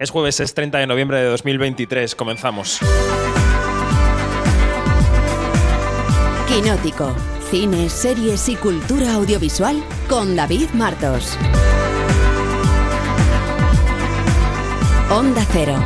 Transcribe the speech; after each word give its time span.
Es 0.00 0.08
jueves, 0.08 0.40
es 0.40 0.54
30 0.54 0.78
de 0.78 0.86
noviembre 0.86 1.18
de 1.18 1.26
2023. 1.26 2.14
Comenzamos. 2.14 2.80
Quinótico. 6.48 7.14
Cine, 7.50 7.90
series 7.90 8.48
y 8.48 8.56
cultura 8.56 9.12
audiovisual 9.12 9.84
con 10.08 10.36
David 10.36 10.70
Martos. 10.70 11.36
Onda 15.10 15.44
Cero. 15.52 15.76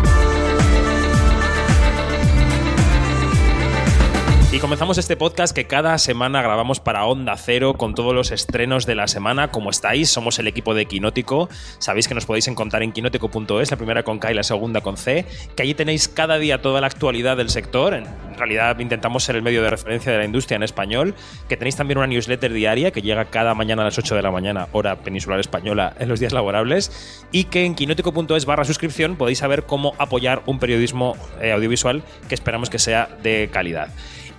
Y 4.54 4.60
comenzamos 4.60 4.98
este 4.98 5.16
podcast 5.16 5.52
que 5.52 5.64
cada 5.64 5.98
semana 5.98 6.40
grabamos 6.40 6.78
para 6.78 7.06
Onda 7.06 7.36
Cero 7.36 7.74
con 7.74 7.96
todos 7.96 8.14
los 8.14 8.30
estrenos 8.30 8.86
de 8.86 8.94
la 8.94 9.08
semana. 9.08 9.50
¿Cómo 9.50 9.68
estáis? 9.68 10.10
Somos 10.10 10.38
el 10.38 10.46
equipo 10.46 10.74
de 10.74 10.86
Quinótico. 10.86 11.48
Sabéis 11.80 12.06
que 12.06 12.14
nos 12.14 12.24
podéis 12.24 12.46
encontrar 12.46 12.85
en 12.85 12.92
quinótico.es, 12.92 13.72
la 13.72 13.76
primera 13.76 14.04
con 14.04 14.21
K 14.21 14.30
y 14.30 14.35
la 14.35 14.44
segunda 14.44 14.80
con 14.80 14.96
C, 14.96 15.26
que 15.56 15.64
allí 15.64 15.74
tenéis 15.74 16.06
cada 16.06 16.38
día 16.38 16.62
toda 16.62 16.80
la 16.80 16.86
actualidad 16.86 17.36
del 17.36 17.50
sector. 17.50 17.95
En 17.95 18.06
realidad 18.38 18.78
intentamos 18.78 19.24
ser 19.24 19.34
el 19.34 19.42
medio 19.42 19.60
de 19.60 19.70
referencia 19.70 20.12
de 20.12 20.18
la 20.18 20.24
industria 20.24 20.54
en 20.54 20.62
español, 20.62 21.16
que 21.48 21.56
tenéis 21.56 21.74
también 21.74 21.98
una 21.98 22.06
newsletter 22.06 22.52
diaria 22.52 22.92
que 22.92 23.02
llega 23.02 23.24
cada 23.24 23.56
mañana 23.56 23.82
a 23.82 23.86
las 23.86 23.98
8 23.98 24.14
de 24.14 24.23
la 24.23 24.30
mañana, 24.30 24.68
hora 24.70 25.00
peninsular 25.00 25.40
española, 25.40 25.95
en 25.98 26.09
los 26.09 26.20
días 26.20 26.32
laborables, 26.32 27.26
y 27.32 27.45
que 27.45 27.64
en 27.64 27.74
quinótico.es 27.74 28.45
barra 28.45 28.64
suscripción 28.64 29.16
podéis 29.16 29.38
saber 29.38 29.64
cómo 29.64 29.95
apoyar 29.98 30.45
un 30.46 30.60
periodismo 30.60 31.16
eh, 31.42 31.50
audiovisual 31.50 32.04
que 32.28 32.36
esperamos 32.36 32.70
que 32.70 32.78
sea 32.78 33.09
de 33.20 33.50
calidad. 33.52 33.88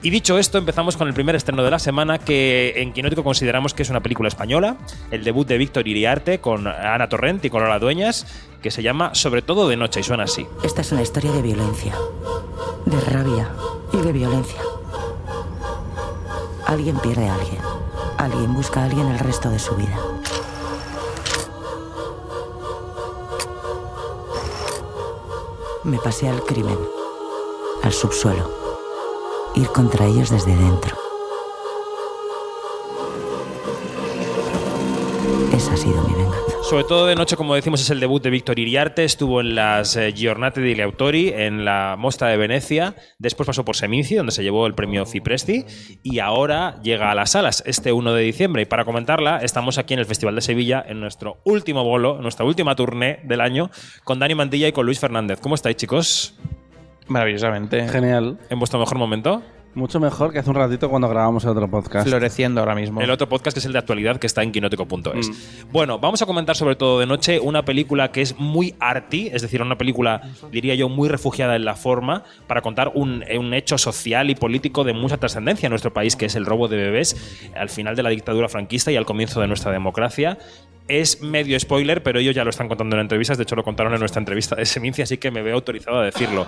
Y 0.01 0.11
dicho 0.11 0.37
esto, 0.37 0.57
empezamos 0.57 0.97
con 0.97 1.07
el 1.07 1.13
primer 1.13 1.35
estreno 1.35 1.63
de 1.63 1.71
la 1.71 1.79
semana, 1.79 2.19
que 2.19 2.73
en 2.77 2.93
Quinótico 2.93 3.23
consideramos 3.23 3.73
que 3.73 3.83
es 3.83 3.89
una 3.89 4.01
película 4.01 4.27
española, 4.27 4.77
el 5.09 5.23
debut 5.23 5.47
de 5.47 5.57
Víctor 5.57 5.87
Iriarte 5.87 6.39
con 6.39 6.67
Ana 6.67 7.09
Torrent 7.09 7.43
y 7.45 7.49
con 7.49 7.63
Lola 7.63 7.79
Dueñas, 7.79 8.27
que 8.61 8.69
se 8.69 8.83
llama 8.83 9.15
Sobre 9.15 9.41
todo 9.41 9.67
de 9.67 9.77
noche 9.77 10.01
y 10.01 10.03
suena 10.03 10.23
así. 10.23 10.45
Esta 10.63 10.81
es 10.81 10.91
una 10.91 11.01
historia 11.01 11.31
de 11.31 11.41
violencia, 11.41 11.95
de 12.85 13.01
rabia 13.01 13.49
y 13.93 13.97
de 13.97 14.11
violencia. 14.11 14.61
Alguien 16.67 16.97
pierde 16.99 17.27
a 17.27 17.35
alguien. 17.35 17.61
Alguien 18.17 18.53
busca 18.53 18.81
a 18.81 18.85
alguien 18.85 19.07
el 19.07 19.19
resto 19.19 19.49
de 19.49 19.59
su 19.59 19.75
vida. 19.75 19.97
Me 25.83 25.99
pasé 25.99 26.27
al 26.27 26.41
crimen, 26.41 26.77
al 27.83 27.93
subsuelo, 27.93 28.64
ir 29.55 29.67
contra 29.67 30.05
ellos 30.05 30.29
desde 30.29 30.55
dentro. 30.55 30.95
Esa 35.53 35.73
ha 35.73 35.77
sido 35.77 36.01
mi 36.03 36.13
venganza. 36.13 36.35
Sobre 36.63 36.83
todo 36.83 37.05
de 37.05 37.15
noche, 37.15 37.37
como 37.37 37.53
decimos, 37.53 37.79
es 37.79 37.89
el 37.91 37.99
debut 37.99 38.23
de 38.23 38.31
Víctor 38.31 38.57
Iriarte. 38.59 39.03
Estuvo 39.03 39.39
en 39.39 39.55
las 39.55 39.95
eh, 39.95 40.11
Giornate 40.13 40.61
degli 40.61 40.81
Autori, 40.81 41.29
en 41.29 41.63
la 41.63 41.95
Mostra 41.97 42.29
de 42.29 42.37
Venecia. 42.37 42.95
Después 43.19 43.45
pasó 43.45 43.63
por 43.63 43.75
Seminci, 43.75 44.15
donde 44.15 44.31
se 44.31 44.43
llevó 44.43 44.65
el 44.65 44.73
premio 44.73 45.05
Cipresti. 45.05 45.65
Y 46.01 46.19
ahora 46.19 46.81
llega 46.81 47.11
a 47.11 47.15
las 47.15 47.31
salas 47.31 47.63
este 47.67 47.93
1 47.93 48.13
de 48.13 48.23
diciembre. 48.23 48.63
Y 48.63 48.65
para 48.65 48.83
comentarla, 48.83 49.37
estamos 49.37 49.77
aquí 49.77 49.93
en 49.93 49.99
el 49.99 50.07
Festival 50.07 50.35
de 50.35 50.41
Sevilla, 50.41 50.83
en 50.85 50.99
nuestro 50.99 51.37
último 51.45 51.83
bolo, 51.83 52.19
nuestra 52.19 52.45
última 52.45 52.75
tournée 52.75 53.19
del 53.23 53.41
año, 53.41 53.69
con 54.03 54.17
Dani 54.17 54.33
Mantilla 54.33 54.67
y 54.67 54.71
con 54.71 54.87
Luis 54.87 54.99
Fernández. 54.99 55.39
¿Cómo 55.39 55.55
estáis, 55.55 55.77
chicos? 55.77 56.35
Maravillosamente. 57.07 57.87
Genial. 57.87 58.37
¿En 58.49 58.59
vuestro 58.59 58.79
mejor 58.79 58.97
momento? 58.97 59.41
Mucho 59.75 59.99
mejor 59.99 60.31
que 60.31 60.39
hace 60.39 60.49
un 60.49 60.55
ratito 60.55 60.89
cuando 60.89 61.09
grabamos 61.09 61.43
el 61.43 61.49
otro 61.49 61.69
podcast. 61.69 62.07
Floreciendo 62.07 62.61
ahora 62.61 62.75
mismo. 62.75 63.01
El 63.01 63.11
otro 63.11 63.27
podcast 63.27 63.53
que 63.53 63.59
es 63.59 63.65
el 63.65 63.73
de 63.73 63.79
actualidad 63.79 64.17
que 64.17 64.25
está 64.25 64.41
en 64.41 64.53
quinótico.es. 64.53 65.65
Bueno, 65.69 65.99
vamos 65.99 66.21
a 66.21 66.25
comentar 66.25 66.55
sobre 66.55 66.77
todo 66.77 67.01
de 67.01 67.05
noche 67.05 67.41
una 67.41 67.65
película 67.65 68.09
que 68.09 68.21
es 68.21 68.39
muy 68.39 68.73
arty, 68.79 69.31
es 69.33 69.41
decir, 69.41 69.61
una 69.61 69.77
película, 69.77 70.21
diría 70.49 70.75
yo, 70.75 70.87
muy 70.87 71.09
refugiada 71.09 71.57
en 71.57 71.65
la 71.65 71.75
forma, 71.75 72.23
para 72.47 72.61
contar 72.61 72.93
un, 72.95 73.25
un 73.37 73.53
hecho 73.53 73.77
social 73.77 74.29
y 74.29 74.35
político 74.35 74.85
de 74.85 74.93
mucha 74.93 75.17
trascendencia 75.17 75.67
en 75.67 75.71
nuestro 75.71 75.91
país, 75.91 76.15
que 76.15 76.27
es 76.27 76.35
el 76.35 76.45
robo 76.45 76.69
de 76.69 76.77
bebés 76.77 77.49
al 77.53 77.67
final 77.67 77.97
de 77.97 78.03
la 78.03 78.09
dictadura 78.11 78.47
franquista 78.47 78.93
y 78.93 78.95
al 78.95 79.05
comienzo 79.05 79.41
de 79.41 79.47
nuestra 79.47 79.73
democracia. 79.73 80.37
Es 80.87 81.21
medio 81.21 81.59
spoiler, 81.59 82.01
pero 82.01 82.19
ellos 82.19 82.33
ya 82.33 82.45
lo 82.45 82.51
están 82.51 82.69
contando 82.69 82.95
en 82.95 83.01
entrevistas. 83.01 83.37
De 83.37 83.43
hecho, 83.43 83.55
lo 83.55 83.63
contaron 83.63 83.91
en 83.93 83.99
nuestra 83.99 84.19
entrevista 84.19 84.55
de 84.55 84.65
Semincia, 84.65 85.03
así 85.03 85.17
que 85.17 85.31
me 85.31 85.41
veo 85.41 85.55
autorizado 85.55 85.99
a 85.99 86.05
decirlo. 86.05 86.45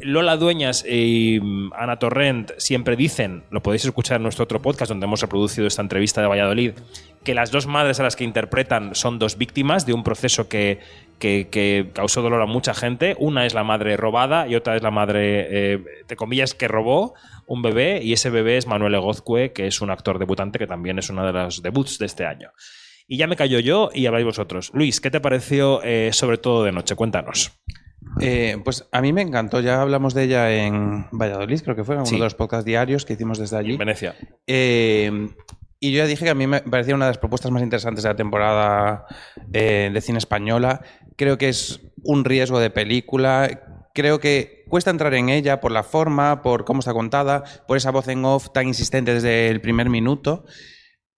Lola 0.00 0.36
Dueñas 0.36 0.84
y 0.88 1.40
mm, 1.40 1.72
Ana 1.74 1.98
Torrent 1.98 2.52
siempre 2.58 2.96
dicen, 2.96 3.44
lo 3.50 3.62
podéis 3.62 3.84
escuchar 3.84 4.16
en 4.16 4.22
nuestro 4.22 4.44
otro 4.44 4.62
podcast 4.62 4.90
donde 4.90 5.06
hemos 5.06 5.20
reproducido 5.20 5.66
esta 5.66 5.82
entrevista 5.82 6.20
de 6.20 6.28
Valladolid, 6.28 6.72
que 7.24 7.34
las 7.34 7.50
dos 7.50 7.66
madres 7.66 7.98
a 7.98 8.04
las 8.04 8.14
que 8.14 8.24
interpretan 8.24 8.94
son 8.94 9.18
dos 9.18 9.38
víctimas 9.38 9.86
de 9.86 9.92
un 9.92 10.04
proceso 10.04 10.48
que, 10.48 10.80
que, 11.18 11.90
causó 11.92 12.22
dolor 12.22 12.42
a 12.42 12.46
mucha 12.46 12.74
gente. 12.74 13.16
Una 13.18 13.44
es 13.44 13.54
la 13.54 13.64
madre 13.64 13.96
robada 13.96 14.46
y 14.46 14.54
otra 14.54 14.76
es 14.76 14.82
la 14.82 14.90
madre, 14.90 15.46
eh, 15.74 15.84
de 16.06 16.16
comillas, 16.16 16.54
que 16.54 16.68
robó 16.68 17.14
un 17.46 17.62
bebé 17.62 18.00
y 18.02 18.12
ese 18.12 18.30
bebé 18.30 18.56
es 18.56 18.66
Manuel 18.66 18.94
Egozcue, 18.94 19.52
que 19.52 19.66
es 19.66 19.80
un 19.80 19.90
actor 19.90 20.18
debutante 20.18 20.58
que 20.58 20.66
también 20.66 20.98
es 20.98 21.10
uno 21.10 21.26
de 21.26 21.32
los 21.32 21.62
debuts 21.62 21.98
de 21.98 22.06
este 22.06 22.24
año. 22.24 22.50
Y 23.08 23.16
ya 23.16 23.26
me 23.26 23.36
callo 23.36 23.58
yo 23.58 23.90
y 23.92 24.06
habláis 24.06 24.26
vosotros. 24.26 24.70
Luis, 24.74 25.00
¿qué 25.00 25.10
te 25.10 25.20
pareció 25.20 25.82
eh, 25.82 26.10
sobre 26.12 26.38
todo 26.38 26.62
de 26.62 26.72
noche? 26.72 26.94
Cuéntanos. 26.94 27.58
Eh, 28.20 28.56
pues 28.64 28.86
a 28.92 29.00
mí 29.00 29.12
me 29.12 29.22
encantó. 29.22 29.60
Ya 29.60 29.80
hablamos 29.82 30.14
de 30.14 30.24
ella 30.24 30.50
en 30.52 31.06
Valladolid, 31.12 31.60
creo 31.62 31.76
que 31.76 31.84
fue, 31.84 31.96
en 31.96 32.06
Sí. 32.06 32.14
uno 32.14 32.24
de 32.24 32.26
los 32.26 32.34
podcasts 32.34 32.64
diarios 32.64 33.04
que 33.04 33.12
hicimos 33.14 33.38
desde 33.38 33.56
allí. 33.56 33.72
En 33.72 33.78
Venecia. 33.78 34.14
Eh, 34.46 35.28
y 35.80 35.92
yo 35.92 35.98
ya 35.98 36.06
dije 36.06 36.24
que 36.24 36.30
a 36.30 36.34
mí 36.34 36.46
me 36.46 36.60
parecía 36.62 36.94
una 36.94 37.04
de 37.06 37.10
las 37.10 37.18
propuestas 37.18 37.52
más 37.52 37.62
interesantes 37.62 38.02
de 38.02 38.08
la 38.10 38.16
temporada 38.16 39.06
eh, 39.52 39.90
de 39.92 40.00
cine 40.00 40.18
española. 40.18 40.82
Creo 41.16 41.38
que 41.38 41.48
es 41.48 41.80
un 42.02 42.24
riesgo 42.24 42.58
de 42.58 42.70
película. 42.70 43.60
Creo 43.94 44.18
que 44.20 44.64
cuesta 44.68 44.90
entrar 44.90 45.14
en 45.14 45.28
ella 45.28 45.60
por 45.60 45.70
la 45.72 45.82
forma, 45.82 46.42
por 46.42 46.64
cómo 46.64 46.80
está 46.80 46.92
contada, 46.92 47.44
por 47.66 47.76
esa 47.76 47.90
voz 47.90 48.08
en 48.08 48.24
off 48.24 48.50
tan 48.52 48.66
insistente 48.66 49.14
desde 49.14 49.48
el 49.48 49.60
primer 49.60 49.88
minuto. 49.88 50.44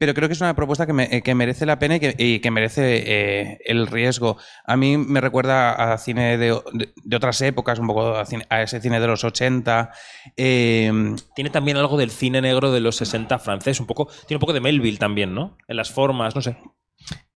Pero 0.00 0.14
creo 0.14 0.28
que 0.28 0.32
es 0.32 0.40
una 0.40 0.56
propuesta 0.56 0.86
que, 0.86 0.94
me- 0.94 1.08
eh, 1.14 1.20
que 1.20 1.34
merece 1.34 1.66
la 1.66 1.78
pena 1.78 1.96
y 1.96 2.00
que, 2.00 2.14
y 2.16 2.40
que 2.40 2.50
merece 2.50 3.02
eh, 3.06 3.58
el 3.66 3.86
riesgo. 3.86 4.38
A 4.64 4.74
mí 4.78 4.96
me 4.96 5.20
recuerda 5.20 5.92
a 5.92 5.98
cine 5.98 6.38
de, 6.38 6.58
de- 6.72 6.92
de 7.04 7.16
otras 7.16 7.38
épocas, 7.42 7.78
un 7.78 7.86
poco 7.86 8.16
a, 8.16 8.24
cine- 8.24 8.46
a 8.48 8.62
ese 8.62 8.80
cine 8.80 8.98
de 8.98 9.06
los 9.06 9.24
80. 9.24 9.90
eh, 10.38 10.90
Tiene 11.36 11.50
también 11.50 11.76
algo 11.76 11.98
del 11.98 12.10
cine 12.10 12.40
negro 12.40 12.72
de 12.72 12.80
los 12.80 12.96
60 12.96 13.38
francés, 13.38 13.78
un 13.78 13.86
poco, 13.86 14.06
tiene 14.26 14.38
un 14.38 14.40
poco 14.40 14.54
de 14.54 14.60
Melville 14.62 14.96
también, 14.96 15.34
¿no? 15.34 15.58
En 15.68 15.76
las 15.76 15.90
formas, 15.90 16.34
no 16.34 16.40
sé. 16.40 16.56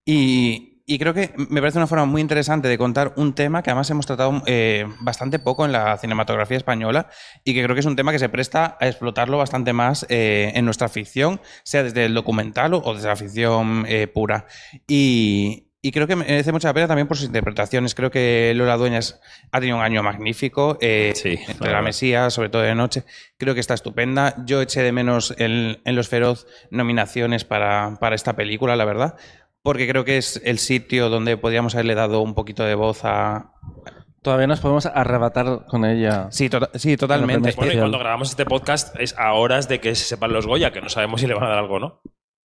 Y, 0.06 0.73
y 0.86 0.98
creo 0.98 1.14
que 1.14 1.32
me 1.36 1.60
parece 1.60 1.78
una 1.78 1.86
forma 1.86 2.04
muy 2.04 2.20
interesante 2.20 2.68
de 2.68 2.76
contar 2.76 3.14
un 3.16 3.34
tema 3.34 3.62
que 3.62 3.70
además 3.70 3.88
hemos 3.90 4.06
tratado 4.06 4.42
eh, 4.46 4.86
bastante 5.00 5.38
poco 5.38 5.64
en 5.64 5.72
la 5.72 5.96
cinematografía 5.96 6.58
española 6.58 7.08
y 7.42 7.54
que 7.54 7.62
creo 7.62 7.74
que 7.74 7.80
es 7.80 7.86
un 7.86 7.96
tema 7.96 8.12
que 8.12 8.18
se 8.18 8.28
presta 8.28 8.76
a 8.80 8.86
explotarlo 8.86 9.38
bastante 9.38 9.72
más 9.72 10.04
eh, 10.10 10.52
en 10.54 10.64
nuestra 10.66 10.88
ficción, 10.88 11.40
sea 11.62 11.82
desde 11.82 12.04
el 12.04 12.14
documental 12.14 12.74
o, 12.74 12.94
desde 12.94 13.08
la 13.08 13.16
ficción 13.16 13.86
eh, 13.88 14.06
pura. 14.08 14.46
Y, 14.86 15.68
y 15.80 15.90
creo 15.92 16.06
que 16.06 16.16
merece 16.16 16.50
mucha 16.52 16.72
pena 16.72 16.86
también 16.88 17.06
por 17.06 17.16
sus 17.16 17.26
interpretaciones. 17.26 17.94
Creo 17.94 18.10
que 18.10 18.52
Lola 18.54 18.76
Dueñas 18.76 19.20
ha 19.52 19.60
tenido 19.60 19.76
un 19.78 19.82
año 19.84 20.02
magnífico. 20.02 20.78
eh, 20.80 21.12
Sí, 21.14 21.30
entre 21.46 21.58
verdad. 21.60 21.72
la 21.74 21.82
Mesía, 21.82 22.30
sobre 22.30 22.48
todo 22.48 22.62
de 22.62 22.74
noche. 22.74 23.04
Creo 23.36 23.52
que 23.52 23.60
está 23.60 23.74
estupenda. 23.74 24.34
Yo 24.46 24.62
eché 24.62 24.82
de 24.82 24.92
menos 24.92 25.34
en, 25.38 25.80
en 25.84 25.96
Los 25.96 26.08
Feroz 26.08 26.46
nominaciones 26.70 27.44
para, 27.44 27.98
para 28.00 28.14
esta 28.14 28.34
película, 28.34 28.76
la 28.76 28.86
verdad. 28.86 29.16
Porque 29.64 29.88
creo 29.88 30.04
que 30.04 30.18
es 30.18 30.42
el 30.44 30.58
sitio 30.58 31.08
donde 31.08 31.38
podríamos 31.38 31.74
haberle 31.74 31.94
dado 31.94 32.20
un 32.20 32.34
poquito 32.34 32.64
de 32.64 32.74
voz 32.74 33.00
a. 33.04 33.50
Todavía 34.20 34.46
nos 34.46 34.60
podemos 34.60 34.84
arrebatar 34.84 35.64
con 35.66 35.86
ella. 35.86 36.28
Sí, 36.30 36.50
to- 36.50 36.68
sí 36.74 36.98
totalmente. 36.98 37.52
Bueno, 37.56 37.72
y 37.72 37.78
cuando 37.78 37.98
grabamos 37.98 38.28
este 38.28 38.44
podcast 38.44 38.94
es 39.00 39.14
a 39.18 39.32
horas 39.32 39.66
de 39.66 39.80
que 39.80 39.94
se 39.94 40.04
sepan 40.04 40.34
los 40.34 40.46
Goya, 40.46 40.70
que 40.70 40.82
no 40.82 40.90
sabemos 40.90 41.22
si 41.22 41.26
le 41.26 41.32
van 41.34 41.44
a 41.44 41.48
dar 41.48 41.58
algo 41.60 41.76
o 41.76 41.78
no. 41.80 42.02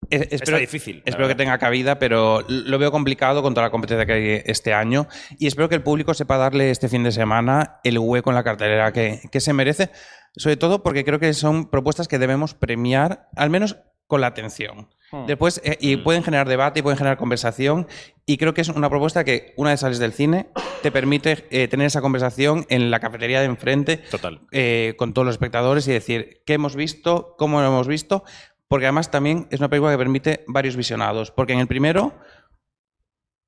Es- 0.10 0.22
Está 0.24 0.36
espero, 0.36 0.58
difícil. 0.60 1.04
espero 1.06 1.28
que 1.28 1.36
tenga 1.36 1.58
cabida, 1.58 2.00
pero 2.00 2.42
lo 2.48 2.80
veo 2.80 2.90
complicado 2.92 3.42
con 3.42 3.54
toda 3.54 3.68
la 3.68 3.72
competencia 3.72 4.06
que 4.06 4.14
hay 4.14 4.42
este 4.46 4.74
año. 4.74 5.08
Y 5.38 5.48
espero 5.48 5.68
que 5.68 5.76
el 5.76 5.84
público 5.84 6.14
sepa 6.14 6.38
darle 6.38 6.72
este 6.72 6.88
fin 6.88 7.04
de 7.04 7.12
semana 7.12 7.82
el 7.84 8.00
hueco 8.00 8.30
en 8.32 8.36
la 8.36 8.44
cartelera 8.46 8.94
que, 8.94 9.20
que 9.30 9.42
se 9.42 9.52
merece. 9.52 9.92
Sobre 10.38 10.56
todo 10.56 10.84
porque 10.84 11.04
creo 11.04 11.20
que 11.20 11.34
son 11.34 11.70
propuestas 11.70 12.08
que 12.08 12.18
debemos 12.18 12.54
premiar, 12.54 13.28
al 13.36 13.50
menos 13.50 13.78
con 14.10 14.22
la 14.22 14.28
atención. 14.28 14.90
Hmm. 15.12 15.28
Después, 15.28 15.62
eh, 15.64 15.78
y 15.80 15.98
pueden 15.98 16.24
generar 16.24 16.50
debate 16.50 16.80
y 16.80 16.82
pueden 16.82 16.98
generar 16.98 17.18
conversación. 17.18 17.88
Y 18.26 18.38
creo 18.38 18.56
que 18.56 18.62
es 18.62 18.70
una 18.70 18.90
propuesta 18.90 19.24
que, 19.24 19.54
una 19.56 19.70
vez 19.70 19.82
sales 19.82 20.00
del 20.00 20.14
cine, 20.14 20.50
te 20.82 20.92
permite 20.92 21.46
eh, 21.52 21.68
tener 21.68 21.86
esa 21.86 22.02
conversación 22.02 22.66
en 22.70 22.90
la 22.90 23.00
cafetería 23.00 23.40
de 23.40 23.46
enfrente 23.46 23.98
Total. 23.98 24.42
eh, 24.52 24.96
con 24.98 25.14
todos 25.14 25.28
los 25.28 25.36
espectadores 25.36 25.88
y 25.88 25.92
decir 25.92 26.42
qué 26.48 26.56
hemos 26.56 26.76
visto, 26.76 27.36
cómo 27.38 27.62
lo 27.62 27.68
hemos 27.68 27.88
visto, 27.88 28.24
porque 28.68 28.88
además 28.88 29.12
también 29.12 29.48
es 29.52 29.60
una 29.60 29.70
película 29.70 29.92
que 29.92 29.98
permite 30.00 30.44
varios 30.48 30.76
visionados, 30.76 31.30
porque 31.30 31.54
en 31.54 31.60
el 31.60 31.68
primero 31.68 32.14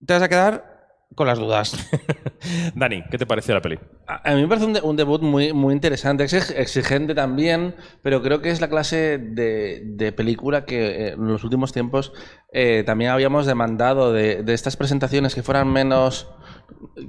te 0.06 0.13
vas 0.13 0.22
a 0.22 0.30
quedar 0.30 0.71
con 1.16 1.28
las 1.28 1.38
dudas. 1.40 1.90
Dani, 2.75 3.04
¿qué 3.12 3.18
te 3.18 3.25
pareció 3.25 3.54
la 3.54 3.62
peli? 3.62 3.78
A 4.08 4.31
a 4.31 4.36
mí 4.36 4.42
me 4.42 4.48
parece 4.48 4.66
un, 4.66 4.74
de- 4.74 4.81
un 4.81 4.96
debut 4.96 5.22
muy, 5.22 5.54
muy 5.54 5.74
interesante, 5.74 6.24
es 6.24 6.34
ex- 6.34 6.52
exigente 6.52 7.13
también, 7.13 7.75
pero 8.02 8.22
creo 8.22 8.42
que 8.42 8.50
es 8.50 8.62
la 8.62 8.69
clase 8.69 9.18
de, 9.18 9.81
de 9.86 10.12
película 10.12 10.66
que 10.66 11.08
eh, 11.08 11.12
en 11.13 11.28
los 11.28 11.44
últimos 11.44 11.72
tiempos 11.74 12.13
eh, 12.54 12.84
también 12.86 13.12
habíamos 13.12 13.46
demandado 13.46 14.12
de, 14.13 14.44
de 14.44 14.54
estas 14.54 14.78
presentaciones 14.78 15.36
que 15.36 15.44
fueran 15.44 15.72
menos 15.72 16.28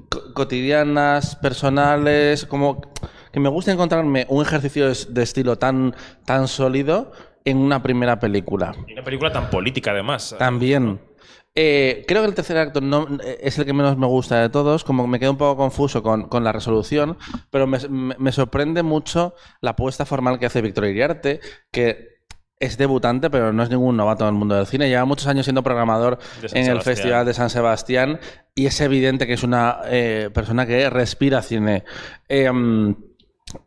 co- 0.08 0.34
cotidianas, 0.34 1.36
personales, 1.36 2.44
como 2.46 2.80
que 3.32 3.40
me 3.40 3.48
gusta 3.48 3.72
encontrarme 3.72 4.26
un 4.28 4.42
ejercicio 4.44 4.88
de, 4.88 4.96
de 5.08 5.22
estilo 5.22 5.56
tan, 5.56 5.94
tan 6.26 6.48
sólido 6.48 7.12
en 7.44 7.56
una 7.58 7.82
primera 7.82 8.20
película. 8.20 8.74
Y 8.86 8.92
una 8.92 9.02
película 9.02 9.32
tan 9.32 9.48
política, 9.50 9.90
además. 9.92 10.34
También. 10.38 11.00
Eh, 11.54 12.04
creo 12.08 12.22
que 12.22 12.28
el 12.28 12.34
tercer 12.34 12.56
acto 12.56 12.80
no, 12.80 13.06
eh, 13.22 13.38
es 13.42 13.58
el 13.58 13.66
que 13.66 13.74
menos 13.74 13.98
me 13.98 14.06
gusta 14.06 14.40
de 14.40 14.48
todos, 14.48 14.84
como 14.84 15.06
me 15.06 15.20
quedo 15.20 15.32
un 15.32 15.36
poco 15.36 15.56
confuso 15.56 16.02
con, 16.02 16.28
con 16.28 16.44
la 16.44 16.52
resolución, 16.52 17.18
pero 17.50 17.66
me, 17.66 17.78
me- 17.90 18.16
me 18.18 18.32
sorprende 18.32 18.82
mucho 18.82 19.34
la 19.60 19.72
apuesta 19.72 20.06
formal 20.06 20.38
que 20.38 20.46
hace 20.46 20.62
Víctor 20.62 20.86
Iriarte, 20.86 21.40
que 21.70 22.12
es 22.58 22.78
debutante, 22.78 23.28
pero 23.28 23.52
no 23.52 23.64
es 23.64 23.70
ningún 23.70 23.96
novato 23.96 24.24
en 24.24 24.28
el 24.34 24.38
mundo 24.38 24.54
del 24.54 24.66
cine. 24.66 24.88
Lleva 24.88 25.04
muchos 25.04 25.26
años 25.26 25.44
siendo 25.44 25.62
programador 25.64 26.18
en 26.60 26.64
el. 26.70 26.78
Festival 26.84 27.26
de 27.26 27.34
San 27.34 27.50
Sebastián 27.50 28.20
y 28.54 28.66
es 28.66 28.80
evidente 28.80 29.26
que 29.26 29.32
es 29.32 29.42
una 29.42 29.80
eh, 29.86 30.30
persona 30.32 30.64
que 30.64 30.88
respira 30.88 31.42
cine. 31.42 31.82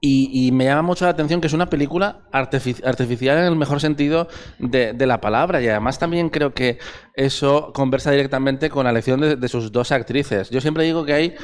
Y, 0.01 0.47
y 0.47 0.51
me 0.51 0.65
llama 0.65 0.81
mucho 0.81 1.05
la 1.05 1.11
atención 1.11 1.41
que 1.41 1.47
es 1.47 1.53
una 1.53 1.69
película 1.69 2.21
artifici- 2.31 2.85
artificial 2.85 3.37
en 3.37 3.45
el 3.45 3.55
mejor 3.55 3.79
sentido 3.79 4.27
de, 4.59 4.93
la 5.05 5.21
palabra. 5.21 5.61
Y 5.61 5.67
además 5.67 5.99
también 5.99 6.29
creo 6.29 6.53
que 6.53 6.79
eso 7.15 7.71
conversa 7.73 8.11
directamente 8.11 8.69
con 8.69 8.85
la 8.85 8.91
elección 8.91 9.21
de, 9.21 9.47
sus 9.47 9.71
dos 9.71 9.91
actrices. 9.91 10.49
Yo 10.49 10.61
siempre 10.61 10.83
digo 10.83 11.05
que 11.05 11.13
ahí 11.13 11.35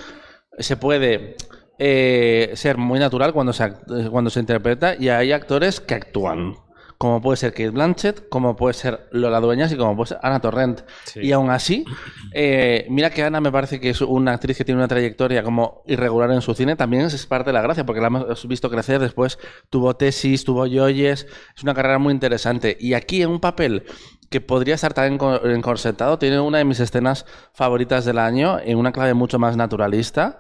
se 0.58 0.78
puede 0.78 1.36
eh, 1.80 2.52
ser 2.56 2.78
muy 2.78 3.00
natural 3.00 3.34
cuando 3.34 3.54
se, 3.54 3.74
cuando 4.12 4.30
se 4.30 4.40
interpreta 4.40 4.96
y 4.96 5.10
hay 5.10 5.32
actores 5.32 5.80
que 5.80 5.96
actúan. 5.96 6.56
Como 7.02 7.20
puede 7.20 7.36
ser 7.38 7.52
Kate 7.52 7.72
Blanchett, 7.72 8.30
como 8.30 8.56
puede 8.56 8.76
ser 8.76 9.08
Lola 9.12 9.40
Dueñas 9.40 9.72
y 9.72 9.76
como 9.76 9.96
puede 9.96 10.10
ser 10.10 10.20
Ana 10.22 10.40
Torrent. 10.40 10.82
Sí. 11.06 11.22
Y 11.22 11.32
aún 11.32 11.50
así, 11.50 11.84
eh, 12.32 12.86
mira 12.92 13.10
que 13.10 13.24
Ana 13.24 13.42
me 13.42 13.52
parece 13.52 13.80
que 13.80 13.90
es 13.90 14.02
una 14.02 14.34
actriz 14.34 14.56
que 14.56 14.64
tiene 14.66 14.78
una 14.78 14.88
trayectoria 14.88 15.42
como 15.42 15.82
irregular 15.88 16.30
en 16.32 16.42
su 16.42 16.54
cine, 16.54 16.76
también 16.76 17.02
es 17.02 17.26
parte 17.26 17.50
de 17.50 17.54
la 17.54 17.64
gracia, 17.64 17.88
porque 17.88 18.02
la 18.02 18.08
hemos 18.08 18.48
visto 18.48 18.70
crecer, 18.70 19.00
después 19.00 19.40
tuvo 19.72 19.96
tesis, 19.96 20.44
tuvo 20.44 20.68
yoyes, 20.68 21.26
es 21.58 21.64
una 21.64 21.74
carrera 21.74 21.98
muy 21.98 22.14
interesante. 22.14 22.78
Y 22.80 22.94
aquí 22.94 23.24
en 23.24 23.32
un 23.32 23.40
papel 23.40 23.84
que 24.30 24.40
podría 24.40 24.76
estar 24.76 24.94
tan 24.94 25.18
enco- 25.18 25.44
encorsetado, 25.44 26.20
tiene 26.20 26.40
una 26.40 26.60
de 26.60 26.66
mis 26.66 26.80
escenas 26.80 27.26
favoritas 27.52 28.06
del 28.06 28.20
año, 28.20 28.60
en 28.64 28.78
una 28.78 28.92
clave 28.92 29.16
mucho 29.16 29.40
más 29.40 29.58
naturalista. 29.58 30.40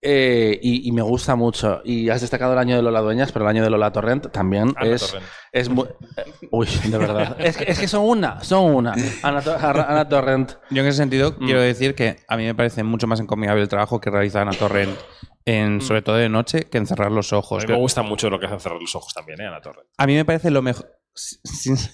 Eh, 0.00 0.58
y, 0.62 0.88
y 0.88 0.92
me 0.92 1.02
gusta 1.02 1.34
mucho. 1.34 1.80
Y 1.84 2.08
has 2.08 2.20
destacado 2.20 2.52
el 2.52 2.58
año 2.58 2.76
de 2.76 2.82
Lola 2.82 3.00
Dueñas, 3.00 3.32
pero 3.32 3.44
el 3.44 3.50
año 3.50 3.62
de 3.64 3.70
Lola 3.70 3.90
Torrent 3.92 4.30
también 4.30 4.72
Ana 4.76 4.90
es, 4.94 5.06
Torrent. 5.06 5.26
es 5.52 5.68
muy. 5.68 5.86
eh, 6.16 6.24
Uy, 6.50 6.66
de 6.84 6.98
verdad. 6.98 7.36
es, 7.40 7.56
que, 7.56 7.64
es 7.70 7.78
que 7.78 7.88
son 7.88 8.04
una, 8.04 8.42
son 8.44 8.74
una. 8.74 8.94
Ana, 9.22 9.40
Tor- 9.42 9.84
Ana 9.88 10.08
Torrent. 10.08 10.52
Yo 10.70 10.82
en 10.82 10.88
ese 10.88 10.98
sentido 10.98 11.32
Mm. 11.38 11.44
quiero 11.44 11.60
decir 11.60 11.94
que 11.94 12.16
a 12.28 12.36
mí 12.36 12.44
me 12.44 12.54
parece 12.54 12.82
mucho 12.84 13.06
más 13.06 13.20
encomiable 13.20 13.62
el 13.62 13.68
trabajo 13.68 14.00
que 14.00 14.10
realiza 14.10 14.40
Ana 14.42 14.52
Torrent, 14.52 14.96
en, 15.44 15.80
sobre 15.80 16.02
todo 16.02 16.16
de 16.16 16.28
noche, 16.28 16.64
que 16.64 16.78
en 16.78 16.86
cerrar 16.86 17.10
los 17.10 17.32
A 17.32 17.38
ojos. 17.38 17.64
mí 17.66 17.72
me 17.72 17.78
gusta 17.78 18.02
mucho 18.02 18.30
lo 18.30 18.38
que 18.38 18.46
hace 18.46 18.60
cerrar 18.60 18.80
los 18.80 18.94
ojos 18.94 19.12
también, 19.14 19.40
¿eh, 19.40 19.46
Ana 19.46 19.60
Torre? 19.60 19.82
A 19.96 20.06
mí 20.06 20.14
me 20.14 20.24
parece 20.24 20.50
lo 20.50 20.62
mejor. 20.62 20.90
Sin, 21.18 21.76
si, 21.76 21.88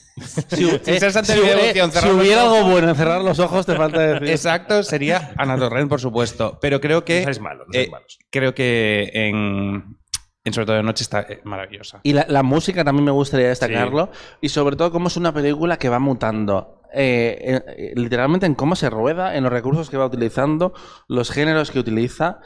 eh, 0.69 1.01
si 1.25 2.11
hubiera 2.11 2.43
algo 2.43 2.65
bueno 2.65 2.91
en 2.91 2.95
cerrar 2.95 3.23
los 3.23 3.39
ojos, 3.39 3.67
te 3.67 3.75
falta 3.75 3.99
decir. 4.01 4.29
Exacto, 4.29 4.83
sería 4.83 5.33
Ana 5.37 5.59
Torrent, 5.59 5.89
por 5.89 6.01
supuesto. 6.01 6.59
Pero 6.61 6.81
creo 6.81 7.05
que. 7.05 7.21
No 7.21 7.27
no 7.27 7.65
seáis 7.73 7.89
eh, 7.89 7.91
creo 8.31 8.55
que 8.55 9.11
en, 9.13 9.99
en 10.45 10.53
sobre 10.53 10.67
todo 10.67 10.77
de 10.77 10.83
noche 10.83 11.03
está 11.03 11.21
eh, 11.23 11.41
maravillosa. 11.45 12.01
Y 12.03 12.13
la, 12.13 12.27
la 12.29 12.43
música 12.43 12.85
también 12.85 13.05
me 13.07 13.11
gustaría 13.11 13.49
destacarlo. 13.49 14.11
Y 14.41 14.51
sobre 14.51 14.77
todo, 14.77 14.93
cómo 14.93 15.09
es 15.09 15.17
una 15.17 15.33
película 15.33 15.79
que 15.79 15.89
va 15.89 15.99
mutando. 15.99 16.83
Eh, 16.97 17.37
eh, 17.41 17.63
eh, 17.77 17.93
literalmente 17.97 18.47
en 18.47 18.55
cómo 18.55 18.77
se 18.77 18.89
rueda, 18.89 19.35
en 19.35 19.43
los 19.43 19.53
recursos 19.53 19.91
que 19.91 19.97
va 19.97 20.07
utilizando, 20.07 20.75
los 21.09 21.33
géneros 21.33 21.73
que 21.73 21.81
utiliza. 21.81 22.41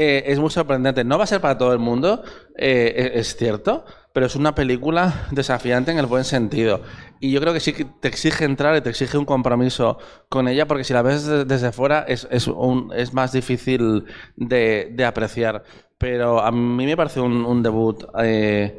Eh, 0.00 0.30
es 0.32 0.38
muy 0.38 0.50
sorprendente. 0.50 1.02
No 1.02 1.18
va 1.18 1.24
a 1.24 1.26
ser 1.26 1.40
para 1.40 1.58
todo 1.58 1.72
el 1.72 1.80
mundo, 1.80 2.22
eh, 2.56 3.10
es, 3.16 3.30
es 3.32 3.36
cierto, 3.36 3.84
pero 4.12 4.26
es 4.26 4.36
una 4.36 4.54
película 4.54 5.26
desafiante 5.32 5.90
en 5.90 5.98
el 5.98 6.06
buen 6.06 6.22
sentido. 6.22 6.82
Y 7.18 7.32
yo 7.32 7.40
creo 7.40 7.52
que 7.52 7.58
sí 7.58 7.72
que 7.72 7.84
te 7.84 8.06
exige 8.06 8.44
entrar 8.44 8.76
y 8.76 8.80
te 8.80 8.90
exige 8.90 9.18
un 9.18 9.24
compromiso 9.24 9.98
con 10.28 10.46
ella, 10.46 10.68
porque 10.68 10.84
si 10.84 10.92
la 10.92 11.02
ves 11.02 11.26
de- 11.26 11.44
desde 11.44 11.72
fuera 11.72 12.04
es, 12.06 12.28
es, 12.30 12.46
un- 12.46 12.92
es 12.94 13.12
más 13.12 13.32
difícil 13.32 14.04
de, 14.36 14.90
de 14.92 15.04
apreciar. 15.04 15.64
Pero 15.98 16.40
a 16.42 16.52
mí 16.52 16.86
me 16.86 16.96
parece 16.96 17.18
un, 17.20 17.60
debut 17.64 18.04
eh, 18.22 18.78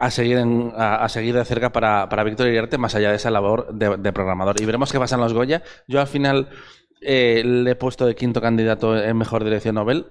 a, 0.00 0.10
seguir 0.10 0.38
en- 0.38 0.72
a, 0.76 1.08
seguir 1.08 1.36
de 1.36 1.44
cerca 1.44 1.70
para, 1.70 2.08
para 2.08 2.24
Víctor 2.24 2.48
Iriarte, 2.48 2.78
más 2.78 2.96
allá 2.96 3.10
de 3.10 3.16
esa 3.16 3.30
labor 3.30 3.72
de, 3.72 4.12
programador. 4.12 4.60
Y 4.60 4.64
veremos 4.64 4.90
qué 4.90 4.98
pasa 4.98 5.14
en 5.14 5.20
los 5.20 5.34
Goya. 5.34 5.62
Yo 5.86 6.00
al 6.00 6.08
final 6.08 6.48
le 7.00 7.70
he 7.70 7.74
puesto 7.76 8.06
de 8.06 8.16
quinto 8.16 8.40
candidato 8.40 8.96
en 9.00 9.16
mejor 9.16 9.44
dirección 9.44 9.76
Nobel. 9.76 10.06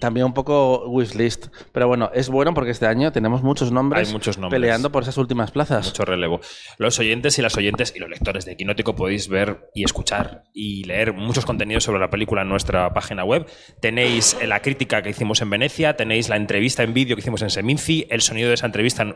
También 0.00 0.26
un 0.26 0.34
poco 0.34 0.88
wishlist. 0.88 1.46
Pero 1.72 1.88
bueno, 1.88 2.10
es 2.14 2.28
bueno 2.28 2.54
porque 2.54 2.70
este 2.70 2.86
año 2.86 3.12
tenemos 3.12 3.42
muchos 3.42 3.72
nombres, 3.72 4.08
Hay 4.08 4.12
muchos 4.12 4.38
nombres. 4.38 4.60
peleando 4.60 4.90
por 4.92 5.02
esas 5.02 5.16
últimas 5.18 5.50
plazas. 5.50 5.86
Mucho 5.86 6.04
relevo. 6.04 6.40
Los 6.78 6.98
oyentes 6.98 7.38
y 7.38 7.42
las 7.42 7.56
oyentes 7.56 7.92
y 7.96 7.98
los 7.98 8.08
lectores 8.08 8.44
de 8.44 8.56
Quinótico 8.56 8.94
podéis 8.94 9.28
ver 9.28 9.70
y 9.74 9.84
escuchar 9.84 10.44
y 10.52 10.84
leer 10.84 11.12
muchos 11.12 11.44
contenidos 11.46 11.84
sobre 11.84 12.00
la 12.00 12.10
película 12.10 12.42
en 12.42 12.48
nuestra 12.48 12.92
página 12.92 13.24
web. 13.24 13.46
Tenéis 13.80 14.36
la 14.46 14.60
crítica 14.60 15.02
que 15.02 15.10
hicimos 15.10 15.40
en 15.42 15.50
Venecia, 15.50 15.96
tenéis 15.96 16.28
la 16.28 16.36
entrevista 16.36 16.82
en 16.82 16.94
vídeo 16.94 17.16
que 17.16 17.20
hicimos 17.20 17.42
en 17.42 17.50
Seminci, 17.50 18.06
el 18.10 18.20
sonido 18.20 18.48
de 18.48 18.54
esa 18.54 18.66
entrevista 18.66 19.02
en, 19.02 19.14